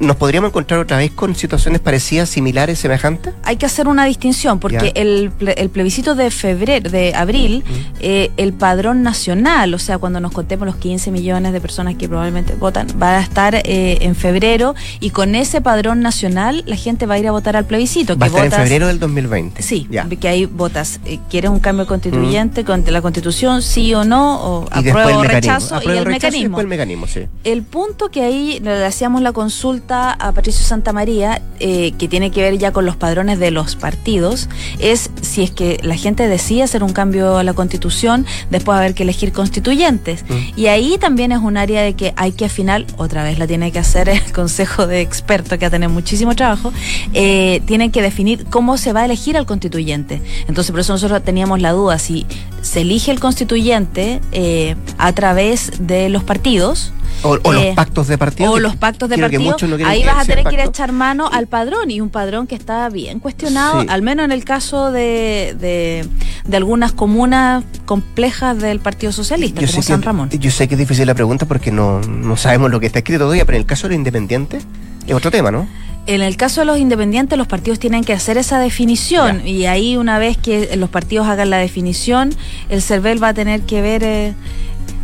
¿Nos 0.00 0.16
podríamos 0.16 0.48
encontrar 0.50 0.80
otra 0.80 0.98
vez 0.98 1.10
con 1.12 1.34
situaciones 1.34 1.80
parecidas, 1.80 2.28
similares, 2.28 2.78
semejantes? 2.78 3.32
hay 3.44 3.56
que 3.56 3.66
hacer 3.66 3.88
una 3.88 4.04
distinción 4.06 4.58
porque 4.58 4.92
el, 4.94 5.30
ple- 5.38 5.54
el 5.56 5.68
plebiscito 5.70 6.14
de 6.14 6.30
febrero, 6.30 6.90
de 6.90 7.14
abril, 7.14 7.62
eh, 8.00 8.30
el 8.36 8.52
padrón 8.52 9.02
nacional, 9.02 9.74
o 9.74 9.78
sea, 9.78 9.98
cuando 9.98 10.20
nos 10.20 10.32
contemos 10.32 10.66
los 10.66 10.76
15 10.76 11.10
millones 11.10 11.52
de 11.52 11.60
personas 11.60 11.94
que 11.96 12.08
probablemente 12.08 12.54
votan, 12.54 12.86
va 13.00 13.18
a 13.18 13.20
estar 13.20 13.54
eh, 13.54 13.98
en 14.00 14.14
febrero 14.28 14.74
y 15.00 15.10
con 15.10 15.34
ese 15.34 15.60
padrón 15.60 16.00
nacional 16.00 16.62
la 16.66 16.76
gente 16.76 17.04
va 17.04 17.16
a 17.16 17.18
ir 17.18 17.28
a 17.28 17.32
votar 17.32 17.56
al 17.58 17.66
plebiscito. 17.66 18.16
Va 18.16 18.26
a 18.26 18.30
que 18.30 18.38
en 18.38 18.44
votas- 18.44 18.62
febrero 18.62 18.86
del 18.86 18.98
2020. 18.98 19.62
Sí, 19.62 19.86
Ya. 19.90 20.08
que 20.08 20.28
ahí 20.28 20.46
votas, 20.46 20.98
eh, 21.04 21.18
¿quieres 21.28 21.50
un 21.50 21.58
cambio 21.60 21.86
constituyente 21.86 22.64
con 22.64 22.82
la 22.88 23.02
constitución, 23.02 23.60
sí 23.60 23.92
o 23.92 24.04
no? 24.04 24.40
O 24.40 24.64
Y 24.82 24.88
apruebo 24.88 25.18
o 25.18 25.24
rechazo 25.24 25.74
y 25.84 25.88
el 25.90 26.04
rechazo 26.06 26.10
mecanismo. 26.30 26.60
el 26.60 26.66
mecanismo, 26.68 27.06
sí. 27.06 27.20
El 27.44 27.62
punto 27.64 28.10
que 28.10 28.22
ahí 28.22 28.60
le 28.60 28.82
hacíamos 28.86 29.20
la 29.20 29.32
consulta 29.32 30.12
a 30.12 30.32
Patricio 30.32 30.64
Santamaría, 30.64 31.42
eh, 31.60 31.92
que 31.98 32.08
tiene 32.08 32.30
que 32.30 32.40
ver 32.40 32.56
ya 32.56 32.72
con 32.72 32.86
los 32.86 32.96
padrones 32.96 33.38
de 33.38 33.50
los 33.50 33.76
partidos, 33.76 34.48
es 34.78 35.10
si 35.20 35.42
es 35.42 35.50
que 35.50 35.78
la 35.82 35.96
gente 35.96 36.26
decide 36.28 36.62
hacer 36.62 36.82
un 36.82 36.92
cambio 36.94 37.36
a 37.36 37.44
la 37.44 37.52
constitución, 37.52 38.24
después 38.50 38.72
va 38.74 38.78
a 38.78 38.82
haber 38.84 38.94
que 38.94 39.02
elegir 39.02 39.32
constituyentes. 39.32 40.24
Y 40.56 40.66
ahí 40.68 40.96
también 40.98 41.30
es 41.32 41.40
un 41.40 41.56
área 41.58 41.82
de 41.82 41.92
que 41.94 42.14
hay 42.16 42.32
que 42.32 42.46
afinar, 42.46 42.86
otra 42.96 43.22
vez 43.24 43.38
la 43.38 43.46
tiene 43.46 43.70
que 43.72 43.78
hacer 43.80 44.08
el 44.14 44.32
Consejo 44.32 44.86
de 44.86 45.00
Expertos, 45.00 45.58
que 45.58 45.64
va 45.64 45.68
a 45.68 45.70
tener 45.70 45.88
muchísimo 45.88 46.34
trabajo, 46.34 46.72
eh, 47.12 47.62
tienen 47.66 47.90
que 47.90 48.02
definir 48.02 48.44
cómo 48.46 48.76
se 48.76 48.92
va 48.92 49.00
a 49.00 49.04
elegir 49.04 49.36
al 49.36 49.46
constituyente. 49.46 50.20
Entonces, 50.48 50.70
por 50.70 50.80
eso 50.80 50.92
nosotros 50.92 51.22
teníamos 51.22 51.60
la 51.60 51.72
duda 51.72 51.98
si 51.98 52.26
se 52.62 52.82
elige 52.82 53.10
el 53.10 53.20
constituyente 53.20 54.20
eh, 54.32 54.76
a 54.98 55.12
través 55.12 55.72
de 55.78 56.08
los 56.08 56.24
partidos. 56.24 56.92
O, 57.22 57.38
o 57.42 57.54
Eh, 57.54 57.66
los 57.66 57.74
pactos 57.76 58.08
de 58.08 58.18
partido. 58.18 58.52
o 58.52 58.58
los 58.58 58.76
pactos 58.76 59.08
de 59.08 59.18
partido, 59.18 59.56
no 59.66 59.86
ahí 59.86 60.04
vas 60.04 60.18
a 60.18 60.24
tener 60.24 60.44
que 60.44 60.54
ir 60.54 60.60
a 60.60 60.64
echar 60.64 60.92
mano 60.92 61.28
al 61.32 61.46
padrón 61.46 61.90
y 61.90 62.00
un 62.00 62.10
padrón 62.10 62.46
que 62.46 62.54
está 62.54 62.88
bien 62.90 63.18
cuestionado, 63.20 63.80
Sí. 63.82 63.86
al 63.90 64.02
menos 64.02 64.24
en 64.24 64.32
el 64.32 64.44
caso 64.44 64.90
de, 64.92 65.56
de, 65.58 66.06
de 66.46 66.56
algunas 66.56 66.92
comunas 66.92 67.64
complejas 67.86 68.58
del 68.60 68.80
Partido 68.80 69.12
Socialista, 69.12 69.60
Yo 69.60 69.68
como 69.68 69.82
San 69.82 70.00
que, 70.00 70.06
Ramón. 70.06 70.28
yo 70.30 70.50
sé 70.50 70.68
que 70.68 70.74
es 70.74 70.78
difícil 70.78 71.06
la 71.06 71.14
pregunta 71.14 71.46
porque 71.46 71.70
no, 71.70 72.00
no 72.00 72.36
sabemos 72.36 72.70
lo 72.70 72.80
que 72.80 72.86
está 72.86 72.98
escrito 73.00 73.20
todavía, 73.24 73.44
pero 73.44 73.56
en 73.56 73.62
el 73.62 73.66
caso 73.66 73.84
de 73.88 73.90
los 73.94 73.98
independientes 73.98 74.64
es 75.06 75.14
otro 75.14 75.30
tema, 75.30 75.50
¿no? 75.50 75.66
En 76.06 76.20
el 76.20 76.36
caso 76.36 76.60
de 76.60 76.66
los 76.66 76.78
independientes, 76.78 77.38
los 77.38 77.46
partidos 77.46 77.78
tienen 77.78 78.04
que 78.04 78.12
hacer 78.12 78.36
esa 78.36 78.58
definición 78.58 79.40
Ya. 79.42 79.48
y 79.48 79.66
ahí 79.66 79.96
una 79.96 80.18
vez 80.18 80.36
que 80.36 80.76
los 80.76 80.90
partidos 80.90 81.26
hagan 81.28 81.48
la 81.48 81.56
definición, 81.56 82.34
el 82.68 82.82
CERVEL 82.82 83.22
va 83.22 83.28
a 83.28 83.34
tener 83.34 83.62
que 83.62 83.80
ver, 83.80 84.02
eh, 84.04 84.34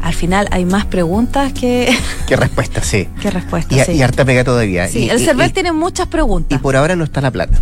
al 0.03 0.15
final 0.15 0.49
hay 0.51 0.65
más 0.65 0.85
preguntas 0.87 1.53
que, 1.53 1.95
Qué 2.27 2.37
respuesta, 2.37 2.83
sí. 2.83 3.09
que 3.21 3.31
respuestas. 3.31 3.89
Y, 3.89 3.93
sí. 3.93 3.99
y 3.99 4.03
harta 4.03 4.25
pega 4.25 4.45
todavía. 4.45 4.89
Sí, 4.89 5.05
Y- 5.07 5.11
el 5.11 5.21
y- 5.21 5.25
CERVEL 5.25 5.51
y- 5.51 5.53
tiene 5.53 5.73
muchas 5.73 6.07
Y 6.07 6.11
preguntas. 6.11 6.61
por 6.61 6.77
ahora 6.77 6.97
no 6.97 7.05
está 7.05 7.21
la 7.21 7.31
plata. 7.31 7.59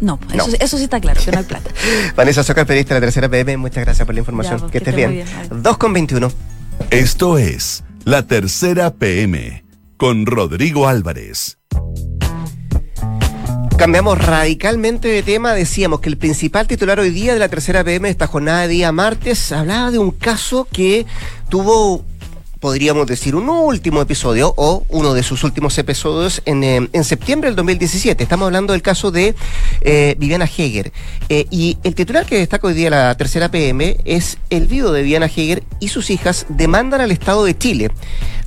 no, 0.00 0.18
no. 0.34 0.46
Eso, 0.46 0.56
eso 0.60 0.78
sí 0.78 0.84
está 0.84 1.00
claro, 1.00 1.20
que 1.24 1.30
no 1.32 1.38
hay 1.38 1.44
plata. 1.44 1.70
Vanessa 2.16 2.42
Soca, 2.42 2.64
periodista 2.64 2.94
de 2.94 3.00
la 3.00 3.06
tercera 3.06 3.28
PM, 3.28 3.56
muchas 3.56 3.84
gracias 3.84 4.06
por 4.06 4.14
la 4.14 4.20
información. 4.20 4.56
Ya, 4.56 4.60
pues, 4.60 4.72
que 4.72 4.78
que 4.80 4.90
estés 4.90 4.94
esté 5.04 5.12
bien. 5.12 5.26
bien. 5.50 5.62
2 5.62 5.78
con 5.78 5.92
21. 5.92 6.32
Esto 6.90 7.38
es 7.38 7.82
La 8.04 8.22
Tercera 8.22 8.92
PM 8.92 9.64
con 9.96 10.26
Rodrigo 10.26 10.86
Álvarez. 10.88 11.57
Cambiamos 13.78 14.18
radicalmente 14.18 15.06
de 15.06 15.22
tema. 15.22 15.54
Decíamos 15.54 16.00
que 16.00 16.08
el 16.08 16.18
principal 16.18 16.66
titular 16.66 16.98
hoy 16.98 17.10
día 17.10 17.32
de 17.32 17.38
la 17.38 17.48
tercera 17.48 17.84
PM, 17.84 18.08
esta 18.08 18.26
jornada 18.26 18.62
de 18.62 18.68
día 18.68 18.90
martes, 18.90 19.52
hablaba 19.52 19.92
de 19.92 20.00
un 20.00 20.10
caso 20.10 20.66
que 20.72 21.06
tuvo 21.48 22.04
podríamos 22.60 23.06
decir, 23.06 23.34
un 23.34 23.48
último 23.48 24.00
episodio 24.00 24.52
o 24.56 24.84
uno 24.88 25.14
de 25.14 25.22
sus 25.22 25.44
últimos 25.44 25.78
episodios 25.78 26.42
en, 26.44 26.64
eh, 26.64 26.88
en 26.92 27.04
septiembre 27.04 27.48
del 27.48 27.56
2017. 27.56 28.22
Estamos 28.22 28.46
hablando 28.46 28.72
del 28.72 28.82
caso 28.82 29.10
de 29.10 29.34
eh, 29.80 30.16
Viviana 30.18 30.46
Heger. 30.46 30.92
Eh, 31.28 31.46
y 31.50 31.78
el 31.84 31.94
titular 31.94 32.26
que 32.26 32.38
destaca 32.38 32.66
hoy 32.66 32.74
día 32.74 32.90
la 32.90 33.16
tercera 33.16 33.50
PM 33.50 33.98
es 34.04 34.38
el 34.50 34.66
viudo 34.66 34.92
de 34.92 35.02
Viviana 35.02 35.26
Heger 35.26 35.62
y 35.80 35.88
sus 35.88 36.10
hijas 36.10 36.46
demandan 36.48 37.00
al 37.00 37.12
Estado 37.12 37.44
de 37.44 37.56
Chile. 37.56 37.90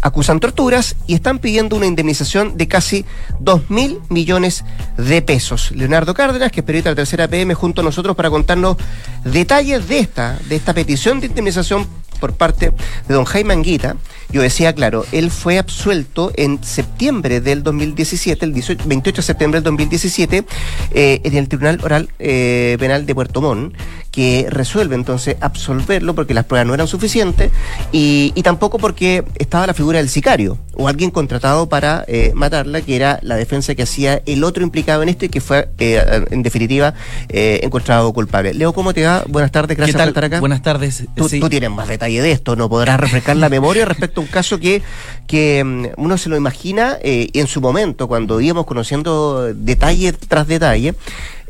Acusan 0.01 0.39
torturas 0.39 0.95
y 1.05 1.13
están 1.13 1.39
pidiendo 1.39 1.75
una 1.75 1.85
indemnización 1.85 2.57
de 2.57 2.67
casi 2.67 3.05
2 3.39 3.69
mil 3.69 3.99
millones 4.09 4.65
de 4.97 5.21
pesos. 5.21 5.71
Leonardo 5.71 6.13
Cárdenas, 6.13 6.51
que 6.51 6.61
es 6.61 6.65
periodista 6.65 6.89
de 6.89 6.95
la 6.95 7.01
tercera 7.01 7.27
PM, 7.27 7.53
junto 7.53 7.81
a 7.81 7.83
nosotros 7.83 8.15
para 8.15 8.29
contarnos 8.29 8.77
detalles 9.23 9.87
de 9.87 9.99
esta, 9.99 10.39
de 10.49 10.55
esta 10.55 10.73
petición 10.73 11.19
de 11.19 11.27
indemnización 11.27 11.87
por 12.21 12.33
parte 12.33 12.71
de 13.07 13.13
don 13.13 13.25
Jaime 13.25 13.53
Anguita. 13.53 13.97
Yo 14.29 14.41
decía, 14.41 14.73
claro, 14.73 15.05
él 15.11 15.29
fue 15.29 15.57
absuelto 15.57 16.31
en 16.35 16.63
septiembre 16.63 17.41
del 17.41 17.63
2017, 17.63 18.45
el 18.45 18.53
18, 18.53 18.85
28 18.87 19.17
de 19.17 19.25
septiembre 19.25 19.57
del 19.57 19.65
2017, 19.65 20.45
eh, 20.93 21.21
en 21.25 21.35
el 21.35 21.49
Tribunal 21.49 21.81
Oral 21.83 22.09
eh, 22.19 22.77
Penal 22.79 23.05
de 23.05 23.13
Puerto 23.13 23.41
Montt, 23.41 23.75
que 24.11 24.47
resuelve 24.49 24.95
entonces 24.95 25.37
absolverlo 25.39 26.13
porque 26.13 26.33
las 26.33 26.43
pruebas 26.45 26.67
no 26.67 26.73
eran 26.73 26.87
suficientes 26.87 27.51
y, 27.93 28.33
y 28.35 28.43
tampoco 28.43 28.77
porque 28.77 29.23
estaba 29.39 29.65
la 29.65 29.73
figura 29.73 29.99
del 29.99 30.09
sicario 30.09 30.57
o 30.73 30.87
alguien 30.87 31.11
contratado 31.11 31.69
para 31.69 32.03
eh, 32.07 32.31
matarla, 32.35 32.81
que 32.81 32.95
era 32.95 33.19
la 33.21 33.35
defensa 33.35 33.73
que 33.75 33.83
hacía 33.83 34.21
el 34.25 34.43
otro 34.43 34.63
implicado 34.63 35.01
en 35.03 35.09
esto 35.09 35.25
y 35.25 35.29
que 35.29 35.39
fue, 35.41 35.69
eh, 35.79 36.25
en 36.29 36.43
definitiva, 36.43 36.93
eh, 37.29 37.59
encontrado 37.63 38.11
culpable. 38.13 38.53
Leo, 38.53 38.73
¿cómo 38.73 38.93
te 38.93 39.05
va? 39.05 39.23
Buenas 39.27 39.51
tardes, 39.51 39.77
gracias 39.77 39.97
por 39.97 40.07
estar 40.07 40.23
acá. 40.25 40.39
Buenas 40.39 40.61
tardes. 40.61 41.05
Tú, 41.15 41.29
Sí. 41.29 41.39
tú 41.39 41.49
tienes 41.49 41.69
más 41.69 41.87
detalle 41.87 42.21
de 42.21 42.31
esto, 42.31 42.55
¿no? 42.55 42.67
Podrás 42.69 42.99
refrescar 42.99 43.37
la 43.37 43.47
memoria 43.49 43.85
respecto 43.85 44.19
a 44.21 44.23
un 44.23 44.29
caso 44.29 44.59
que, 44.59 44.81
que 45.27 45.63
mm, 45.63 45.85
uno 46.01 46.17
se 46.17 46.29
lo 46.29 46.35
imagina 46.35 46.97
eh, 47.01 47.29
en 47.33 47.47
su 47.47 47.61
momento, 47.61 48.07
cuando 48.07 48.41
íbamos 48.41 48.65
conociendo 48.65 49.53
detalle 49.53 50.13
tras 50.13 50.47
detalle, 50.47 50.95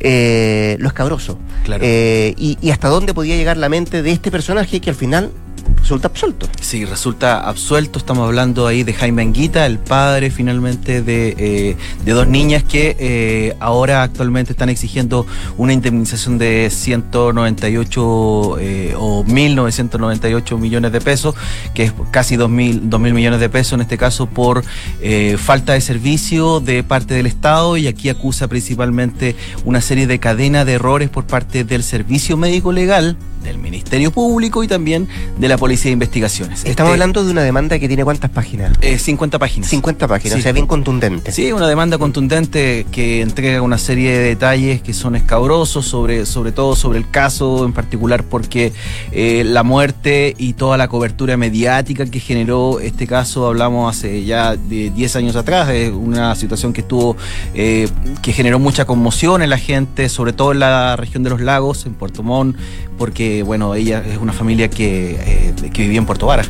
eh, 0.01 0.75
lo 0.79 0.87
escabroso. 0.87 1.37
Claro. 1.63 1.83
Eh, 1.85 2.33
y, 2.37 2.57
y 2.61 2.71
hasta 2.71 2.89
dónde 2.89 3.13
podía 3.13 3.35
llegar 3.35 3.57
la 3.57 3.69
mente 3.69 4.01
de 4.01 4.11
este 4.11 4.31
personaje 4.31 4.81
que 4.81 4.89
al 4.89 4.95
final 4.95 5.31
resulta 5.77 6.07
absuelto. 6.07 6.47
Sí, 6.61 6.85
resulta 6.85 7.41
absuelto. 7.41 7.99
Estamos 7.99 8.25
hablando 8.25 8.67
ahí 8.67 8.83
de 8.83 8.93
Jaime 8.93 9.21
Anguita, 9.21 9.65
el 9.65 9.79
padre 9.79 10.31
finalmente 10.31 11.01
de, 11.01 11.35
eh, 11.37 11.77
de 12.05 12.11
dos 12.11 12.27
niñas 12.27 12.63
que 12.63 12.95
eh, 12.99 13.55
ahora 13.59 14.03
actualmente 14.03 14.53
están 14.53 14.69
exigiendo 14.69 15.25
una 15.57 15.73
indemnización 15.73 16.37
de 16.37 16.69
198 16.69 18.57
eh, 18.59 18.93
o 18.97 19.23
1.998 19.23 20.57
millones 20.57 20.91
de 20.91 21.01
pesos, 21.01 21.35
que 21.73 21.83
es 21.83 21.93
casi 22.11 22.37
2.000 22.37 22.91
2.000 22.91 23.13
millones 23.13 23.39
de 23.39 23.49
pesos 23.49 23.73
en 23.73 23.81
este 23.81 23.97
caso 23.97 24.27
por 24.27 24.63
eh, 25.01 25.37
falta 25.37 25.73
de 25.73 25.81
servicio 25.81 26.59
de 26.59 26.83
parte 26.83 27.13
del 27.13 27.25
Estado 27.25 27.77
y 27.77 27.87
aquí 27.87 28.09
acusa 28.09 28.47
principalmente 28.47 29.35
una 29.65 29.81
serie 29.81 30.07
de 30.07 30.19
cadena 30.19 30.65
de 30.65 30.73
errores 30.73 31.09
por 31.09 31.25
parte 31.25 31.63
del 31.63 31.83
Servicio 31.83 32.37
Médico 32.37 32.71
Legal, 32.71 33.17
del 33.43 33.57
Ministerio 33.57 34.11
Público 34.11 34.63
y 34.63 34.67
también 34.67 35.07
de 35.37 35.47
la 35.47 35.57
Policía 35.57 35.89
de 35.89 35.93
Investigaciones. 35.93 36.59
Estamos 36.59 36.71
Este, 36.71 36.81
hablando 36.93 37.23
de 37.23 37.31
una 37.31 37.43
demanda 37.43 37.79
que 37.79 37.87
tiene 37.87 38.03
cuántas 38.03 38.29
páginas? 38.31 38.77
eh, 38.81 38.97
50 38.97 39.39
páginas. 39.39 39.69
50 39.69 40.07
páginas, 40.07 40.33
Sí. 40.35 40.39
o 40.39 40.43
sea, 40.43 40.51
bien 40.51 40.67
contundente. 40.67 41.31
Sí, 41.31 41.51
una 41.51 41.67
demanda 41.67 41.97
contundente 41.97 42.85
que 42.91 43.21
entrega 43.21 43.61
una 43.61 43.77
serie 43.77 44.11
de 44.11 44.19
detalles 44.19 44.81
que 44.81 44.93
son 44.93 45.15
escabrosos, 45.15 45.85
sobre, 45.85 46.25
sobre 46.25 46.51
todo 46.51 46.75
sobre 46.75 46.99
el 46.99 47.09
caso 47.09 47.65
en 47.65 47.73
particular, 47.73 48.23
porque 48.23 48.73
eh, 49.11 49.43
la 49.45 49.63
muerte 49.63 50.35
y 50.37 50.53
toda 50.53 50.77
la 50.77 50.87
cobertura 50.87 51.37
mediática 51.37 52.05
que 52.05 52.19
generó 52.19 52.79
este 52.79 53.07
caso, 53.07 53.47
hablamos 53.47 53.95
hace 53.95 54.23
ya 54.23 54.55
de 54.55 54.89
10 54.91 55.15
años 55.15 55.35
atrás, 55.35 55.67
de 55.67 55.89
una 55.91 56.35
situación 56.35 56.73
que 56.73 56.81
estuvo, 56.81 57.15
eh, 57.53 57.87
que 58.21 58.33
generó 58.33 58.59
mucha 58.59 58.85
conmoción 58.85 59.41
en 59.41 59.49
la 59.49 59.57
gente, 59.57 60.09
sobre 60.09 60.33
todo 60.33 60.51
en 60.51 60.59
la 60.59 60.95
región 60.95 61.23
de 61.23 61.29
los 61.29 61.41
lagos, 61.41 61.85
en 61.85 61.93
Puerto 61.93 62.23
Montt, 62.23 62.55
porque, 62.97 63.30
bueno, 63.43 63.73
ella 63.75 64.03
es 64.05 64.17
una 64.17 64.33
familia 64.33 64.69
que, 64.69 65.17
eh, 65.19 65.69
que 65.73 65.81
vivía 65.83 65.97
en 65.99 66.05
Puerto 66.05 66.25
Vara, 66.27 66.43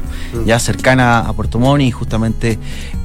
ya 0.46 0.58
cercana 0.60 1.20
a 1.20 1.34
Puerto 1.34 1.60
Montt 1.60 1.82
y 1.84 1.92
justamente 1.92 2.58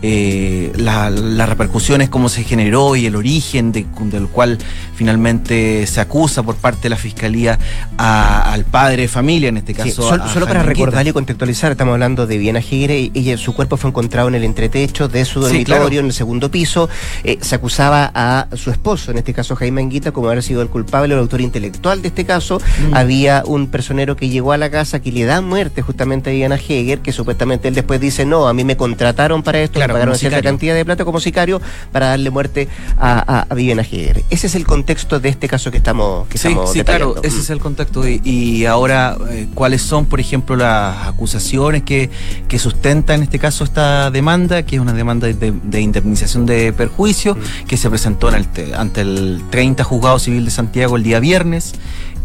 eh, 0.02 0.72
la- 0.76 1.10
las 1.10 1.48
repercusiones, 1.48 2.08
cómo 2.10 2.28
se 2.28 2.44
generó 2.44 2.96
y 2.96 3.06
el 3.06 3.16
origen 3.16 3.72
de- 3.72 3.86
del 4.10 4.28
cual 4.28 4.58
finalmente 4.94 5.86
se 5.86 6.00
acusa 6.00 6.42
por 6.42 6.56
parte 6.56 6.82
de 6.84 6.88
la 6.90 6.96
Fiscalía 6.96 7.58
a- 7.96 8.52
al 8.52 8.64
padre 8.64 9.02
de 9.02 9.08
familia, 9.08 9.48
en 9.48 9.56
este 9.56 9.72
caso. 9.74 10.02
solo 10.32 10.46
para 10.46 10.62
recordar 10.62 11.06
y 11.06 11.12
contextualizar, 11.12 11.72
estamos 11.72 11.92
hablando 11.92 12.26
de 12.26 12.38
Viena 12.38 12.60
Gigre 12.60 12.98
y 12.98 13.12
ella, 13.14 13.36
su 13.38 13.54
cuerpo 13.54 13.76
fue 13.76 13.90
encontrado 13.90 14.28
en 14.28 14.34
el 14.34 14.44
entretecho 14.44 15.08
de 15.08 15.24
su 15.24 15.40
Sí, 15.40 15.46
dormitorio 15.48 15.64
claro. 15.86 16.00
en 16.00 16.06
el 16.06 16.12
segundo 16.12 16.50
piso. 16.50 16.88
Eh, 17.24 17.38
se 17.40 17.54
acusaba 17.54 18.10
a 18.14 18.48
su 18.54 18.70
esposo, 18.70 19.10
en 19.12 19.18
este 19.18 19.32
caso 19.32 19.54
Jaime 19.56 19.80
Anguita, 19.82 20.12
como 20.12 20.28
haber 20.28 20.42
sido 20.42 20.62
el 20.62 20.68
culpable 20.68 21.14
o 21.14 21.16
el 21.16 21.22
autor 21.22 21.40
intelectual 21.40 22.02
de 22.02 22.08
este 22.08 22.24
caso. 22.24 22.58
Mm. 22.90 22.94
Había 22.94 23.42
un 23.46 23.65
personero 23.68 24.16
que 24.16 24.28
llegó 24.28 24.52
a 24.52 24.56
la 24.56 24.70
casa 24.70 25.00
que 25.00 25.12
le 25.12 25.24
da 25.24 25.40
muerte 25.40 25.82
justamente 25.82 26.30
a 26.30 26.32
Diana 26.32 26.56
Heger, 26.56 27.00
que 27.00 27.12
supuestamente 27.12 27.68
él 27.68 27.74
después 27.74 28.00
dice, 28.00 28.24
no, 28.24 28.48
a 28.48 28.54
mí 28.54 28.64
me 28.64 28.76
contrataron 28.76 29.42
para 29.42 29.60
esto, 29.60 29.74
Claro, 29.74 29.92
me 29.92 29.98
pagaron 29.98 30.16
cierta 30.16 30.36
sicario. 30.38 30.50
cantidad 30.50 30.74
de 30.74 30.84
plata 30.84 31.04
como 31.04 31.20
sicario 31.20 31.60
para 31.92 32.08
darle 32.08 32.30
muerte 32.30 32.68
a, 32.98 33.40
a, 33.40 33.46
a 33.48 33.54
Viviana 33.54 33.82
Heger. 33.82 34.24
Ese 34.30 34.46
es 34.46 34.54
el 34.54 34.66
contexto 34.66 35.20
de 35.20 35.28
este 35.28 35.48
caso 35.48 35.70
que 35.70 35.76
estamos, 35.78 36.26
que 36.28 36.38
Sí, 36.38 36.48
estamos 36.48 36.72
sí, 36.72 36.82
claro, 36.82 37.16
ese 37.22 37.38
es 37.40 37.50
el 37.50 37.58
contacto. 37.60 38.06
Y, 38.08 38.20
y 38.24 38.66
ahora, 38.66 39.16
eh, 39.30 39.46
¿cuáles 39.54 39.82
son, 39.82 40.06
por 40.06 40.20
ejemplo, 40.20 40.56
las 40.56 41.08
acusaciones 41.08 41.82
que, 41.82 42.10
que 42.48 42.58
sustenta 42.58 43.14
en 43.14 43.22
este 43.22 43.38
caso 43.38 43.64
esta 43.64 44.10
demanda, 44.10 44.62
que 44.64 44.76
es 44.76 44.82
una 44.82 44.92
demanda 44.92 45.26
de, 45.26 45.52
de 45.62 45.80
indemnización 45.80 46.46
de 46.46 46.72
perjuicio, 46.72 47.36
que 47.66 47.76
se 47.76 47.88
presentó 47.90 48.28
en 48.28 48.34
el 48.36 48.48
te- 48.48 48.74
ante 48.74 49.00
el 49.02 49.42
30 49.50 49.84
Juzgado 49.84 50.18
Civil 50.18 50.44
de 50.44 50.50
Santiago 50.50 50.96
el 50.96 51.02
día 51.02 51.20
viernes? 51.20 51.74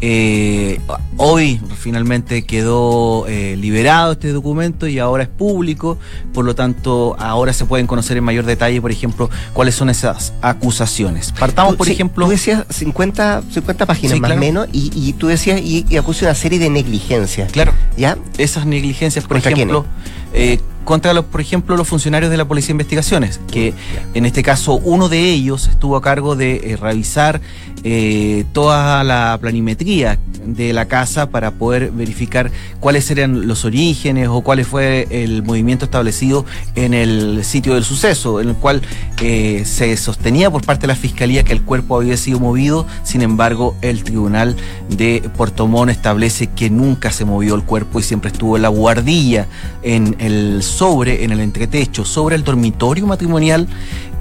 Eh, 0.04 0.80
hoy 1.18 1.62
finalmente 1.78 2.42
quedó 2.44 3.28
eh, 3.28 3.56
liberado 3.56 4.14
este 4.14 4.32
documento 4.32 4.88
y 4.88 4.98
ahora 4.98 5.24
es 5.24 5.30
público, 5.30 6.00
por 6.34 6.44
lo 6.44 6.56
tanto 6.56 7.16
ahora 7.20 7.54
se 7.54 7.66
pueden 7.66 7.86
conocer 7.86 8.18
en 8.18 8.24
mayor 8.24 8.46
detalle, 8.46 8.82
por 8.82 8.92
ejemplo, 8.92 9.30
cuáles 9.54 9.76
son 9.76 9.90
esas 9.92 10.34
acusaciones. 10.42 11.32
Partamos, 11.32 11.74
Tú- 11.74 11.78
por 11.78 11.88
sí, 11.88 11.94
ejemplo... 11.94 12.26
Tú 12.26 12.32
decías 12.32 12.66
50, 12.70 13.44
50 13.52 13.86
páginas 13.86 14.14
Sí, 14.16 14.20
más 14.20 14.30
o 14.30 14.34
claro. 14.34 14.40
menos 14.42 14.68
y, 14.74 14.92
y 14.96 15.14
tú 15.14 15.28
decías 15.28 15.62
y, 15.62 15.86
y 15.88 15.98
acusa 15.98 16.26
una 16.26 16.36
serie 16.36 16.58
de 16.58 16.70
negligencias. 16.72 17.52
Claro, 17.52 17.74
¿Ya? 17.96 18.18
esas 18.40 18.66
negligencias, 18.66 19.26
por 19.26 19.38
¿Contra 19.38 19.52
ejemplo, 19.52 19.86
eh, 20.34 20.60
contra 20.86 21.14
los, 21.14 21.26
por 21.26 21.42
ejemplo, 21.42 21.76
los 21.78 21.88
funcionarios 21.88 22.32
de 22.32 22.38
la 22.38 22.46
Policía 22.46 22.68
de 22.68 22.74
Investigaciones, 22.74 23.40
que 23.52 23.74
en 24.14 24.26
este 24.26 24.44
caso 24.44 24.74
uno 24.74 25.10
de 25.10 25.30
ellos 25.30 25.68
estuvo 25.68 25.96
a 25.96 26.02
cargo 26.02 26.36
de 26.36 26.72
eh, 26.72 26.78
revisar 26.78 27.42
eh, 27.84 28.46
toda 28.54 29.04
la 29.04 29.38
planimetría 29.42 30.20
de 30.46 30.74
la 30.74 30.88
casa 30.88 31.30
para 31.30 31.52
poder 31.52 31.92
verificar 31.92 32.52
cuáles 32.80 33.10
eran 33.12 33.48
los 33.48 33.66
orígenes 33.66 34.28
o 34.28 34.42
cuál 34.42 34.64
fue 34.66 35.08
el 35.10 35.44
movimiento 35.44 35.86
establecido 35.86 36.46
en 36.76 36.94
el 36.94 37.44
sitio 37.44 37.76
del 37.76 37.84
suceso, 37.84 38.42
en 38.42 38.50
el 38.50 38.56
cual 38.56 38.82
eh, 39.24 39.66
se 39.66 39.96
sostenía 39.98 40.50
por 40.50 40.66
parte 40.66 40.82
de 40.82 40.88
la 40.88 40.96
Fiscalía 40.96 41.44
que 41.44 41.54
el 41.54 41.62
cuerpo 41.62 41.96
había 41.96 42.18
sido 42.18 42.40
movido, 42.40 42.88
sin 43.04 43.22
embargo 43.22 43.76
el 43.82 44.04
Tribunal 44.04 44.56
de 44.90 45.30
Puerto 45.38 45.68
Montt 45.68 45.92
establece 45.92 46.48
que 46.48 46.72
nunca 46.72 47.12
se 47.12 47.24
movió 47.24 47.54
el 47.54 47.64
cuerpo 47.64 48.00
y 48.00 48.04
siempre 48.04 48.32
estuvo 48.32 48.56
en 48.56 48.64
la 48.64 48.70
guardilla, 48.70 49.48
en 49.84 50.16
el 50.18 50.64
sobre, 50.64 51.24
en 51.24 51.32
el 51.32 51.40
entretecho, 51.40 52.04
sobre 52.04 52.36
el 52.36 52.44
dormitorio 52.44 53.06
matrimonial, 53.06 53.68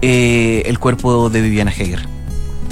eh, 0.02 0.64
el 0.66 0.78
cuerpo 0.78 1.30
de 1.30 1.40
Viviana 1.40 1.70
Heger. 1.70 2.19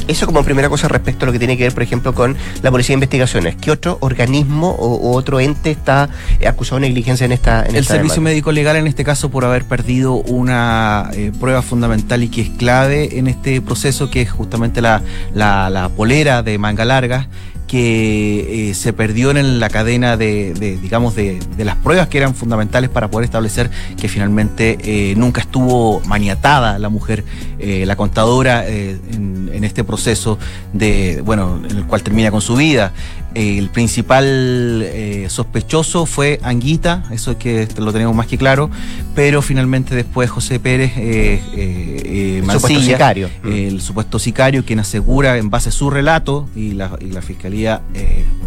Eso 0.09 0.27
como 0.27 0.43
primera 0.43 0.69
cosa 0.69 0.89
respecto 0.89 1.25
a 1.25 1.27
lo 1.27 1.33
que 1.33 1.39
tiene 1.39 1.57
que 1.57 1.65
ver, 1.65 1.75
por 1.75 1.83
ejemplo, 1.83 2.15
con 2.15 2.37
la 2.63 2.71
Policía 2.71 2.95
de 2.95 2.95
Investigaciones. 2.95 3.57
¿Qué 3.57 3.71
otro 3.71 3.99
organismo 4.01 4.71
o, 4.71 4.95
o 4.95 5.17
otro 5.17 5.39
ente 5.39 5.71
está 5.71 6.09
eh, 6.41 6.49
acusado 6.49 6.81
de 6.81 6.89
negligencia 6.89 7.25
en 7.27 7.33
esta 7.33 7.61
en 7.63 7.77
El 7.77 7.83
esta 7.83 7.95
servicio 7.95 8.15
demanda? 8.17 8.31
médico 8.31 8.53
legal 8.53 8.77
en 8.77 8.87
este 8.87 9.05
caso 9.05 9.31
por 9.31 9.45
haber 9.45 9.65
perdido 9.65 10.15
una 10.15 11.11
eh, 11.13 11.31
prueba 11.39 11.63
fundamental 11.63 12.23
y 12.23 12.29
que 12.29 12.41
es 12.41 12.51
clave 12.51 13.19
en 13.19 13.29
este 13.29 13.61
proceso, 13.61 14.11
que 14.11 14.23
es 14.23 14.31
justamente 14.31 14.81
la, 14.81 15.03
la, 15.35 15.71
la 15.71 15.89
polera 15.91 16.43
de 16.43 16.59
manga 16.59 16.85
larga 16.85 17.29
que 17.69 18.71
eh, 18.71 18.75
se 18.75 18.93
perdió 18.93 19.31
en 19.31 19.61
la 19.61 19.69
cadena 19.69 20.17
de, 20.17 20.55
de, 20.55 20.79
digamos, 20.79 21.15
de, 21.15 21.39
las 21.59 21.77
pruebas 21.77 22.09
que 22.09 22.19
eran 22.19 22.35
fundamentales 22.35 22.89
para 22.91 23.11
poder 23.11 23.27
establecer 23.27 23.71
que 24.01 24.09
finalmente 24.09 24.79
eh, 24.83 25.15
nunca 25.17 25.43
estuvo 25.43 26.01
maniatada 26.01 26.79
la 26.79 26.89
mujer, 26.89 27.25
eh, 27.59 27.85
la 27.87 27.95
contadora, 27.95 28.67
en, 28.67 29.51
en 29.53 29.65
este 29.65 29.85
proceso 29.85 30.39
de, 30.73 31.23
bueno, 31.25 31.61
en 31.69 31.77
el 31.77 31.85
cual 31.85 32.03
termina 32.03 32.31
con 32.31 32.41
su 32.41 32.57
vida. 32.57 32.93
El 33.39 33.71
principal 33.71 34.83
eh, 34.85 35.27
sospechoso 35.31 36.07
fue 36.07 36.41
Anguita, 36.43 37.05
eso 37.13 37.31
es 37.31 37.37
que 37.37 37.69
lo 37.79 37.93
tenemos 37.93 38.13
más 38.13 38.27
que 38.27 38.37
claro, 38.37 38.69
pero 39.15 39.43
finalmente 39.43 39.95
después 39.95 40.29
José 40.29 40.59
Pérez 40.59 40.91
eh, 40.97 41.41
eh, 41.55 42.39
El 42.39 42.51
supuesto 42.51 42.69
Mancilla, 42.69 42.97
sicario. 42.97 43.31
el 43.45 43.81
supuesto 43.81 44.19
sicario, 44.19 44.65
quien 44.65 44.81
asegura 44.81 45.39
en 45.39 45.51
base 45.51 45.69
a 45.69 45.73
su 45.73 45.89
relato, 45.89 46.49
y 46.57 46.73
la, 46.73 46.99
y 47.01 47.13
la 47.13 47.23
fiscalía 47.23 47.81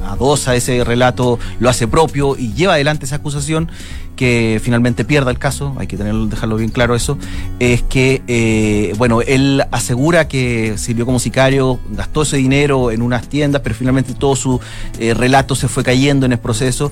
adosa 0.06 0.58
ese 0.58 0.84
relato, 0.84 1.40
lo 1.62 1.70
hace 1.70 1.88
propio 1.88 2.36
y 2.38 2.52
lleva 2.52 2.74
adelante 2.74 3.06
esa 3.06 3.16
acusación, 3.16 3.70
que 4.16 4.60
finalmente 4.64 5.06
pierda 5.06 5.32
el 5.32 5.40
caso, 5.40 5.76
hay 5.78 5.88
que 5.88 5.98
dejarlo 5.98 6.58
bien 6.58 6.70
claro 6.70 6.96
eso, 6.96 7.18
es 7.60 7.82
que, 7.84 8.22
eh, 8.28 8.94
bueno, 8.98 9.22
él 9.22 9.64
asegura 9.72 10.28
que 10.28 10.78
sirvió 10.78 11.06
como 11.06 11.20
sicario, 11.20 11.80
gastó 11.92 12.22
ese 12.24 12.38
dinero 12.38 12.92
en 12.92 13.02
unas 13.02 13.28
tiendas, 13.28 13.62
pero 13.62 13.76
finalmente 13.76 14.14
todo 14.14 14.36
su 14.36 14.60
eh, 15.00 15.14
relato 15.14 15.56
se 15.56 15.68
fue 15.68 15.84
cayendo 15.84 16.26
en 16.26 16.34
el 16.34 16.40
proceso. 16.40 16.92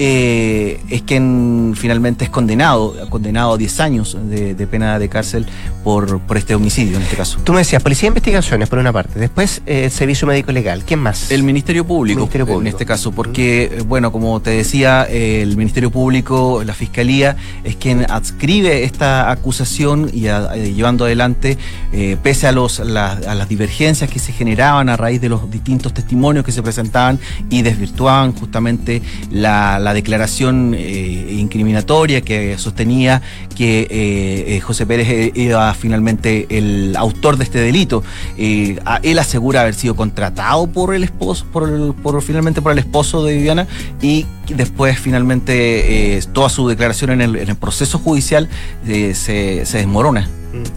Eh, 0.00 0.80
es 0.90 1.02
quien 1.02 1.74
finalmente 1.76 2.24
es 2.24 2.30
condenado, 2.30 2.94
condenado 3.10 3.54
a 3.54 3.56
10 3.58 3.80
años 3.80 4.16
de, 4.30 4.54
de 4.54 4.66
pena 4.66 4.98
de 4.98 5.08
cárcel 5.08 5.44
por, 5.82 6.20
por 6.20 6.36
este 6.36 6.54
homicidio 6.54 6.96
en 6.98 7.02
este 7.02 7.16
caso. 7.16 7.38
Tú 7.42 7.52
me 7.52 7.58
decías, 7.58 7.82
Policía 7.82 8.06
de 8.06 8.08
Investigaciones, 8.08 8.68
por 8.68 8.78
una 8.78 8.92
parte. 8.92 9.18
Después, 9.18 9.60
eh, 9.66 9.84
el 9.86 9.90
Servicio 9.90 10.26
Médico 10.28 10.52
Legal. 10.52 10.84
¿Quién 10.86 11.00
más? 11.00 11.30
El 11.32 11.42
Ministerio 11.42 11.84
Público, 11.86 12.20
Ministerio 12.20 12.46
Público. 12.46 12.60
en 12.62 12.66
este 12.68 12.86
caso, 12.86 13.10
porque, 13.12 13.64
eh, 13.64 13.82
bueno, 13.86 14.12
como 14.12 14.40
te 14.40 14.50
decía, 14.50 15.06
eh, 15.10 15.42
el 15.42 15.56
Ministerio 15.56 15.90
Público, 15.90 16.62
la 16.64 16.74
Fiscalía, 16.74 17.36
es 17.64 17.76
quien 17.76 18.06
adscribe 18.08 18.84
esta 18.84 19.30
acusación 19.30 20.10
y 20.12 20.28
a- 20.28 20.54
eh, 20.54 20.74
llevando 20.74 21.06
adelante, 21.06 21.58
eh, 21.92 22.16
pese 22.22 22.46
a, 22.46 22.52
los, 22.52 22.78
la- 22.78 23.12
a 23.12 23.34
las 23.34 23.48
divergencias 23.48 24.08
que 24.10 24.18
se 24.20 24.32
generaban 24.32 24.88
a 24.88 24.96
raíz 24.96 25.20
de 25.20 25.28
los 25.28 25.50
distintos 25.50 25.92
testimonios 25.92 26.44
que 26.44 26.52
se 26.52 26.62
presentaban 26.62 27.18
y 27.50 27.62
desvirtuaban 27.62 28.32
justamente 28.32 29.02
la, 29.30 29.78
la 29.78 29.87
declaración 29.94 30.74
eh, 30.76 31.28
incriminatoria 31.32 32.20
que 32.20 32.56
sostenía 32.58 33.22
que 33.56 33.82
eh, 33.82 34.56
eh, 34.56 34.60
José 34.60 34.86
Pérez 34.86 35.08
eh, 35.08 35.32
era 35.34 35.74
finalmente 35.74 36.46
el 36.50 36.94
autor 36.96 37.36
de 37.36 37.44
este 37.44 37.58
delito. 37.58 38.02
Él 38.36 39.18
asegura 39.18 39.62
haber 39.62 39.74
sido 39.74 39.94
contratado 39.96 40.66
por 40.66 40.94
el 40.94 41.04
esposo, 41.04 41.44
por, 41.52 41.68
el- 41.68 41.94
por- 41.94 42.20
finalmente 42.22 42.62
por 42.62 42.72
el 42.72 42.78
esposo 42.78 43.24
de 43.24 43.34
Viviana 43.36 43.66
y 44.02 44.26
después 44.54 44.98
finalmente 44.98 46.20
toda 46.32 46.48
su 46.48 46.68
declaración 46.68 47.10
en 47.10 47.20
el, 47.20 47.36
en 47.36 47.48
el 47.48 47.56
proceso 47.56 47.98
judicial 47.98 48.48
se, 48.86 49.14
se 49.14 49.78
desmorona. 49.78 50.28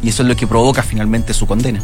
Y 0.04 0.10
eso 0.10 0.24
es 0.24 0.30
lo 0.30 0.36
que 0.36 0.48
provoca 0.48 0.84
finalmente 0.84 1.34
su 1.34 1.46
condena. 1.48 1.82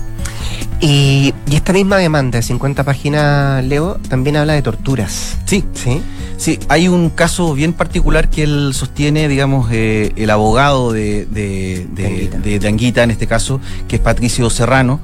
Y, 0.80 1.34
y 1.50 1.56
esta 1.56 1.74
misma 1.74 1.98
demanda 1.98 2.38
de 2.38 2.44
50 2.44 2.84
páginas, 2.84 3.64
Leo, 3.66 3.96
también 4.10 4.38
habla 4.38 4.54
de 4.54 4.62
torturas. 4.62 5.38
Sí, 5.46 5.64
¿Sí? 5.74 6.02
Sí, 6.38 6.60
hay 6.70 6.88
un 6.88 7.10
caso 7.10 7.56
bien 7.56 7.74
particular 7.74 8.30
que 8.30 8.44
él 8.44 8.72
sostiene, 8.76 9.28
digamos, 9.28 9.70
eh, 9.72 10.14
el 10.18 10.30
abogado 10.30 10.92
de, 10.94 11.26
de, 11.26 11.88
de- 11.92 12.06
Anguita. 12.06 12.38
de- 12.38 12.60
de 12.60 12.68
Anguita, 12.68 13.04
en 13.04 13.10
este 13.12 13.26
caso, 13.26 13.60
que 13.88 13.96
es 13.96 14.02
Patricio 14.04 14.48
Serrano, 14.52 15.00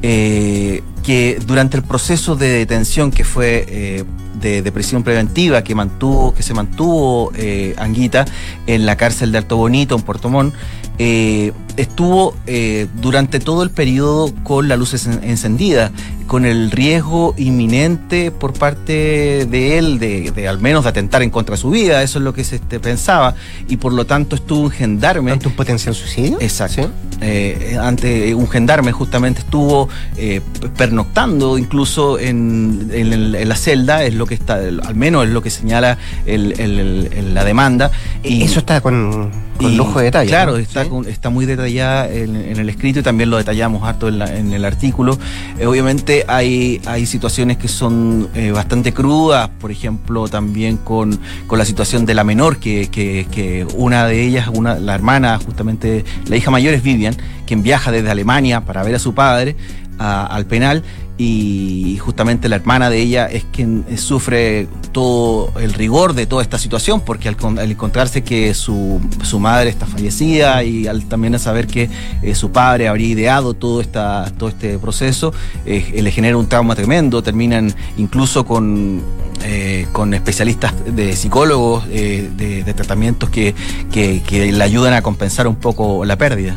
eh, 0.00 0.82
que 1.02 1.38
durante 1.46 1.76
el 1.76 1.82
proceso 1.82 2.36
de 2.36 2.48
detención 2.48 3.10
que 3.10 3.24
fue 3.24 3.66
eh, 3.68 4.04
de, 4.40 4.62
de 4.62 4.72
prisión 4.72 5.02
preventiva 5.02 5.62
que 5.62 5.74
mantuvo, 5.74 6.32
que 6.34 6.42
se 6.42 6.54
mantuvo 6.54 7.32
eh, 7.34 7.74
Anguita 7.76 8.24
en 8.66 8.86
la 8.86 8.96
cárcel 8.96 9.30
de 9.32 9.38
Alto 9.38 9.56
Bonito, 9.58 9.94
en 9.94 10.02
Puerto 10.02 10.30
Montt, 10.30 10.54
eh, 10.98 11.52
estuvo 11.76 12.34
eh, 12.46 12.86
durante 13.00 13.38
todo 13.40 13.62
el 13.62 13.70
periodo 13.70 14.32
con 14.42 14.68
la 14.68 14.76
luz 14.76 15.06
en- 15.06 15.22
encendida, 15.22 15.92
con 16.26 16.44
el 16.44 16.70
riesgo 16.70 17.34
inminente 17.38 18.30
por 18.30 18.52
parte 18.52 19.46
de 19.46 19.78
él 19.78 19.98
de, 19.98 20.30
de 20.30 20.46
al 20.48 20.58
menos 20.60 20.84
de 20.84 20.90
atentar 20.90 21.22
en 21.22 21.30
contra 21.30 21.54
de 21.54 21.60
su 21.60 21.70
vida, 21.70 22.02
eso 22.02 22.18
es 22.18 22.24
lo 22.24 22.34
que 22.34 22.44
se 22.44 22.56
este, 22.56 22.80
pensaba, 22.80 23.34
y 23.68 23.76
por 23.78 23.92
lo 23.94 24.04
tanto 24.06 24.36
estuvo 24.36 24.60
un 24.64 24.70
gendarme. 24.70 25.30
¿Ante 25.32 25.48
un 25.48 25.54
potencial 25.54 25.94
suicidio? 25.94 26.36
Exacto. 26.40 26.82
¿Sí? 26.82 26.88
Eh, 27.20 27.76
ante 27.80 28.34
un 28.34 28.46
gendarme 28.48 28.92
justamente 28.92 29.40
estuvo 29.40 29.88
pernoctando 30.76 31.58
incluso 31.58 32.18
en, 32.18 32.90
en 32.92 33.12
el- 33.12 33.34
en 33.34 33.48
la 33.48 33.56
celda, 33.56 34.04
es 34.04 34.14
lo 34.14 34.26
que 34.26 34.34
está, 34.34 34.54
al 34.56 34.94
menos 34.94 35.24
es 35.26 35.30
lo 35.30 35.42
que 35.42 35.50
señala 35.50 35.98
el- 36.26 36.52
el- 36.60 36.78
el- 36.78 37.08
el- 37.12 37.34
la 37.34 37.44
demanda. 37.44 37.90
Y 38.22 38.42
eso 38.42 38.58
está 38.60 38.80
con, 38.80 39.30
lujo 39.60 39.98
de 39.98 40.06
detalle. 40.06 40.28
Claro, 40.28 40.52
¿no? 40.52 40.58
está, 40.58 40.87
está 41.06 41.30
muy 41.30 41.46
detallada 41.46 42.08
en, 42.08 42.36
el 42.36 42.68
escrito 42.68 43.00
y 43.00 43.02
también 43.02 43.30
lo 43.30 43.36
detallamos 43.36 43.82
harto 43.82 44.08
en, 44.08 44.52
el 44.52 44.64
artículo. 44.64 45.18
Eh, 45.58 45.66
obviamente 45.66 46.24
hay, 46.28 46.80
hay 46.86 47.06
situaciones 47.06 47.56
que 47.56 47.68
son 47.68 48.28
eh, 48.34 48.50
bastante 48.50 48.92
crudas, 48.92 49.48
por 49.60 49.70
ejemplo, 49.70 50.28
también 50.28 50.76
con, 50.78 51.18
con 51.46 51.58
la 51.58 51.64
situación 51.64 52.06
de 52.06 52.14
la 52.14 52.24
menor, 52.24 52.58
que, 52.58 52.88
que- 52.90 53.26
una 53.74 54.06
de 54.06 54.22
ellas, 54.22 54.48
una, 54.52 54.78
la 54.78 54.94
hermana, 54.94 55.38
justamente 55.38 56.04
la 56.26 56.36
hija 56.36 56.50
mayor 56.50 56.74
es 56.74 56.82
Vivian, 56.82 57.16
quien 57.46 57.62
viaja 57.62 57.90
desde 57.90 58.10
Alemania 58.10 58.62
para 58.62 58.82
ver 58.82 58.94
a 58.94 58.98
su 58.98 59.14
padre 59.14 59.56
al 59.98 60.46
penal 60.46 60.84
y 61.18 61.98
justamente 61.98 62.48
la 62.48 62.56
hermana 62.56 62.88
de 62.90 63.02
ella 63.02 63.26
es 63.26 63.44
quien 63.44 63.84
eh, 63.88 63.96
sufre 63.96 64.68
todo 64.92 65.52
el 65.58 65.74
rigor 65.74 66.14
de 66.14 66.26
toda 66.26 66.42
esta 66.42 66.58
situación 66.58 67.00
porque 67.00 67.28
al, 67.28 67.36
al 67.58 67.70
encontrarse 67.70 68.22
que 68.22 68.54
su, 68.54 69.00
su 69.22 69.40
madre 69.40 69.68
está 69.68 69.84
fallecida 69.84 70.62
y 70.62 70.86
al 70.86 71.06
también 71.06 71.34
a 71.34 71.40
saber 71.40 71.66
que 71.66 71.90
eh, 72.22 72.34
su 72.36 72.52
padre 72.52 72.86
habría 72.86 73.08
ideado 73.08 73.54
todo, 73.54 73.80
esta, 73.80 74.32
todo 74.38 74.48
este 74.48 74.78
proceso, 74.78 75.34
eh, 75.66 76.00
le 76.00 76.10
genera 76.12 76.36
un 76.36 76.46
trauma 76.46 76.76
tremendo, 76.76 77.20
terminan 77.22 77.74
incluso 77.96 78.44
con, 78.44 79.02
eh, 79.44 79.86
con 79.92 80.14
especialistas 80.14 80.74
de 80.86 81.14
psicólogos, 81.14 81.84
eh, 81.90 82.28
de, 82.36 82.64
de 82.64 82.74
tratamientos 82.74 83.30
que, 83.30 83.54
que, 83.92 84.22
que 84.26 84.50
le 84.52 84.64
ayudan 84.64 84.94
a 84.94 85.02
compensar 85.02 85.46
un 85.46 85.56
poco 85.56 86.04
la 86.04 86.16
pérdida. 86.16 86.56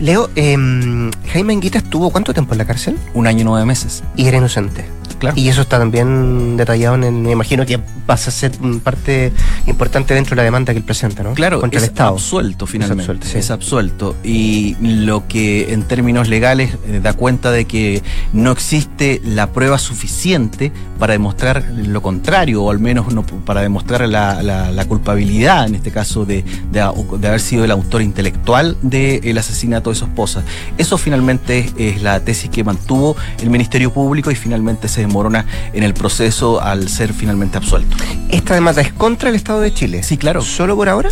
Leo, 0.00 0.30
em, 0.36 1.10
Jaime 1.32 1.52
Anguita 1.52 1.78
estuvo 1.78 2.10
cuánto 2.10 2.32
tiempo 2.32 2.54
en 2.54 2.58
la 2.58 2.64
cárcel? 2.64 2.96
Un 3.14 3.26
año 3.26 3.40
y 3.40 3.44
nueve 3.44 3.66
meses. 3.66 3.91
Y 4.16 4.26
era 4.26 4.38
inocente. 4.38 4.84
Claro. 5.18 5.36
Y 5.38 5.48
eso 5.48 5.60
está 5.62 5.78
también 5.78 6.56
detallado 6.56 6.96
en, 6.96 7.04
el- 7.04 7.12
me 7.12 7.30
imagino 7.32 7.64
que 7.64 7.78
pasa 7.78 8.30
a 8.30 8.32
ser 8.32 8.50
parte 8.82 9.32
importante 9.66 10.14
dentro 10.14 10.30
de 10.32 10.36
la 10.38 10.42
demanda 10.42 10.72
que 10.72 10.78
él 10.78 10.84
presenta, 10.84 11.22
¿no? 11.22 11.34
Claro, 11.34 11.60
Contra 11.60 11.78
es 11.78 11.84
el 11.84 11.90
Estado. 11.90 12.10
absuelto 12.14 12.66
finalmente. 12.66 13.38
Es 13.38 13.50
absuelto, 13.52 14.16
sí. 14.24 14.76
Y 14.82 14.84
lo 15.04 15.28
que 15.28 15.72
en 15.72 15.84
términos 15.84 16.28
legales 16.28 16.76
eh, 16.88 16.98
da 17.00 17.12
cuenta 17.12 17.52
de 17.52 17.66
que 17.66 18.02
no 18.32 18.50
existe 18.50 19.20
la 19.24 19.52
prueba 19.52 19.78
suficiente 19.78 20.72
para 20.98 21.12
demostrar 21.12 21.64
lo 21.72 22.02
contrario, 22.02 22.64
o 22.64 22.70
al 22.72 22.80
menos 22.80 23.12
no, 23.14 23.24
para 23.24 23.60
demostrar 23.60 24.08
la, 24.08 24.42
la- 24.42 24.72
la 24.72 24.84
culpabilidad, 24.86 25.66
en 25.68 25.76
este 25.76 25.92
caso, 25.92 26.24
de, 26.24 26.44
de 26.72 26.82
de 27.18 27.28
haber 27.28 27.40
sido 27.40 27.64
el 27.64 27.70
autor 27.70 28.02
intelectual 28.02 28.76
del 28.82 29.38
asesinato 29.38 29.90
de 29.90 29.96
su 29.96 30.04
esposa. 30.06 30.42
Eso 30.78 30.98
finalmente 30.98 31.58
es, 31.60 31.74
es 31.96 32.02
la 32.02 32.18
tesis 32.20 32.50
que 32.50 32.64
mantuvo 32.64 33.16
el 33.40 33.50
Ministerio 33.50 33.81
Público 33.90 34.30
y 34.30 34.34
finalmente 34.34 34.88
se 34.88 35.00
demorona 35.00 35.46
en 35.72 35.82
el 35.82 35.94
proceso 35.94 36.60
al 36.60 36.88
ser 36.88 37.12
finalmente 37.12 37.56
absuelto. 37.56 37.96
¿Esta 38.28 38.54
demanda 38.54 38.82
es 38.82 38.92
contra 38.92 39.30
el 39.30 39.34
Estado 39.34 39.60
de 39.60 39.72
Chile? 39.72 40.02
Sí, 40.02 40.16
claro. 40.16 40.42
¿Solo 40.42 40.76
por 40.76 40.88
ahora? 40.88 41.10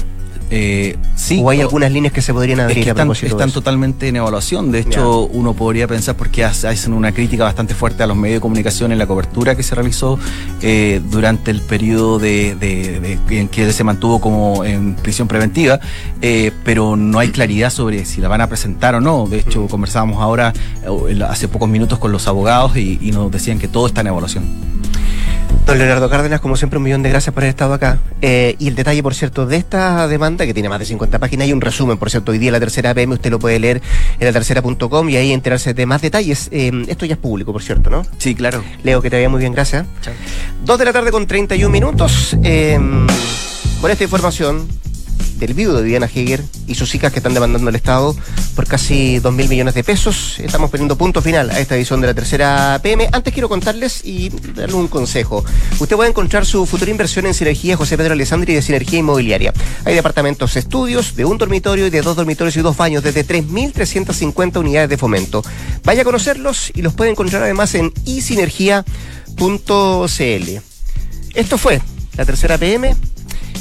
Eh, 0.50 0.96
sí, 1.14 1.40
¿O 1.42 1.48
hay 1.50 1.58
o- 1.60 1.62
algunas 1.62 1.92
líneas 1.92 2.12
que 2.12 2.22
se 2.22 2.32
podrían 2.34 2.58
Es 2.60 2.64
abrir 2.64 2.82
que 2.84 2.90
a 2.90 2.92
están, 2.92 3.50
totalmente 3.52 4.08
en 4.08 4.16
evaluación. 4.16 4.72
De 4.72 4.80
hecho, 4.80 5.26
uno 5.32 5.54
podría 5.54 5.86
pensar 5.86 6.16
porque 6.16 6.44
hace- 6.44 6.66
hacen 6.66 6.92
una 6.92 7.12
crítica 7.12 7.44
bastante 7.44 7.74
fuerte 7.74 8.02
a 8.02 8.06
los 8.08 8.16
medios 8.16 8.38
de 8.38 8.40
comunicación 8.40 8.90
en 8.90 8.98
la 8.98 9.06
cobertura 9.06 9.54
que 9.56 9.62
se 9.62 9.74
realizó 9.76 10.18
eh, 10.62 11.00
durante 11.10 11.50
el 11.52 11.60
periodo 11.60 12.18
de, 12.18 12.56
de- 12.56 13.00
de- 13.28 13.38
en 13.40 13.48
que 13.48 13.64
él 13.64 13.72
se 13.72 13.84
mantuvo 13.84 14.20
como 14.20 14.64
en 14.64 14.94
prisión 14.96 15.28
preventiva, 15.28 15.78
eh, 16.20 16.50
pero 16.64 16.96
no 16.96 17.18
hay 17.20 17.28
claridad 17.28 17.70
sobre 17.70 18.04
si 18.04 18.20
la 18.20 18.28
van 18.28 18.40
a 18.40 18.48
presentar 18.48 18.94
o 18.96 19.00
no. 19.00 19.26
De 19.28 19.38
hecho, 19.38 19.68
conversábamos 19.68 20.20
ahora 20.20 20.52
eh, 20.84 21.20
hace 21.28 21.46
pocos 21.48 21.68
minutos 21.68 21.98
con 22.00 22.10
los 22.12 22.26
abogados 22.26 22.76
y, 22.76 22.98
y 23.00 23.12
nos 23.12 23.30
decían 23.30 23.58
que 23.58 23.68
todo 23.68 23.86
está 23.86 24.00
en 24.00 24.08
evaluación. 24.08 24.44
Don 25.66 25.78
Leonardo 25.78 26.10
Cárdenas, 26.10 26.40
como 26.40 26.56
siempre, 26.56 26.78
un 26.78 26.82
millón 26.82 27.02
de 27.02 27.10
gracias 27.10 27.32
por 27.32 27.42
haber 27.42 27.50
estado 27.50 27.74
acá. 27.74 27.98
Eh, 28.22 28.56
y 28.58 28.68
el 28.68 28.74
detalle, 28.74 29.02
por 29.02 29.14
cierto, 29.14 29.46
de 29.46 29.56
esta 29.56 30.08
demanda, 30.08 30.46
que 30.46 30.54
tiene 30.54 30.68
más 30.68 30.78
de 30.78 30.84
50 30.86 31.18
páginas, 31.18 31.46
hay 31.46 31.52
un 31.52 31.60
resumen, 31.60 31.96
por 31.98 32.10
cierto, 32.10 32.32
hoy 32.32 32.38
día 32.38 32.48
en 32.48 32.54
la 32.54 32.60
tercera 32.60 32.92
PM, 32.92 33.14
usted 33.14 33.30
lo 33.30 33.38
puede 33.38 33.58
leer 33.58 33.80
en 34.18 34.26
la 34.26 34.32
tercera.com 34.32 35.08
y 35.08 35.16
ahí 35.16 35.32
enterarse 35.32 35.74
de 35.74 35.86
más 35.86 36.02
detalles. 36.02 36.48
Eh, 36.50 36.72
esto 36.88 37.06
ya 37.06 37.14
es 37.14 37.20
público, 37.20 37.52
por 37.52 37.62
cierto, 37.62 37.90
¿no? 37.90 38.04
Sí, 38.18 38.34
claro. 38.34 38.64
Leo, 38.82 39.00
que 39.00 39.10
te 39.10 39.16
vaya 39.16 39.28
muy 39.28 39.40
bien, 39.40 39.52
gracias. 39.52 39.86
Chao. 40.02 40.14
Dos 40.64 40.78
de 40.78 40.84
la 40.84 40.92
tarde 40.92 41.10
con 41.10 41.26
31 41.26 41.70
minutos. 41.70 42.36
Eh, 42.42 42.78
con 43.80 43.90
esta 43.90 44.04
información 44.04 44.68
del 45.40 45.54
viudo 45.54 45.80
de 45.80 45.88
Diana 45.88 46.06
Heger 46.06 46.44
y 46.66 46.74
sus 46.74 46.94
hijas 46.94 47.12
que 47.12 47.18
están 47.18 47.34
demandando 47.34 47.68
al 47.68 47.74
Estado 47.74 48.14
por 48.54 48.66
casi 48.66 49.18
2 49.18 49.32
mil 49.32 49.48
millones 49.48 49.74
de 49.74 49.82
pesos. 49.82 50.38
Estamos 50.38 50.70
poniendo 50.70 50.96
punto 50.96 51.22
final 51.22 51.50
a 51.50 51.58
esta 51.58 51.76
edición 51.76 52.00
de 52.02 52.08
la 52.08 52.14
tercera 52.14 52.78
PM. 52.82 53.08
Antes 53.10 53.32
quiero 53.32 53.48
contarles 53.48 54.04
y 54.04 54.28
darle 54.54 54.74
un 54.74 54.86
consejo. 54.86 55.42
Usted 55.80 55.96
puede 55.96 56.10
encontrar 56.10 56.44
su 56.44 56.66
futura 56.66 56.90
inversión 56.90 57.26
en 57.26 57.34
Sinergia 57.34 57.76
José 57.76 57.96
Pedro 57.96 58.12
Alessandri 58.12 58.54
de 58.54 58.62
Sinergia 58.62 58.98
Inmobiliaria. 58.98 59.52
Hay 59.84 59.94
departamentos 59.94 60.56
estudios 60.56 61.16
de 61.16 61.24
un 61.24 61.38
dormitorio 61.38 61.86
y 61.86 61.90
de 61.90 62.02
dos 62.02 62.16
dormitorios 62.16 62.56
y 62.56 62.60
dos 62.60 62.76
baños 62.76 63.02
desde 63.02 63.26
3.350 63.26 64.60
unidades 64.60 64.90
de 64.90 64.98
fomento. 64.98 65.42
Vaya 65.84 66.02
a 66.02 66.04
conocerlos 66.04 66.70
y 66.74 66.82
los 66.82 66.92
puede 66.92 67.10
encontrar 67.10 67.42
además 67.42 67.74
en 67.74 67.92
isinergia.cl. 68.04 68.84
Esto 71.34 71.58
fue 71.58 71.80
la 72.16 72.24
tercera 72.26 72.58
PM. 72.58 72.94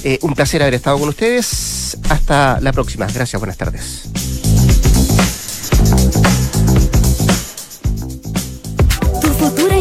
Eh, 0.04 0.20
un 0.22 0.34
placer 0.34 0.62
haber 0.62 0.76
estado 0.76 0.98
con 1.00 1.10
ustedes. 1.10 1.98
Hasta 2.10 2.60
la 2.62 2.72
próxima. 2.72 3.08
Gracias, 3.08 3.40
buenas 3.40 3.58
tardes. 3.58 4.10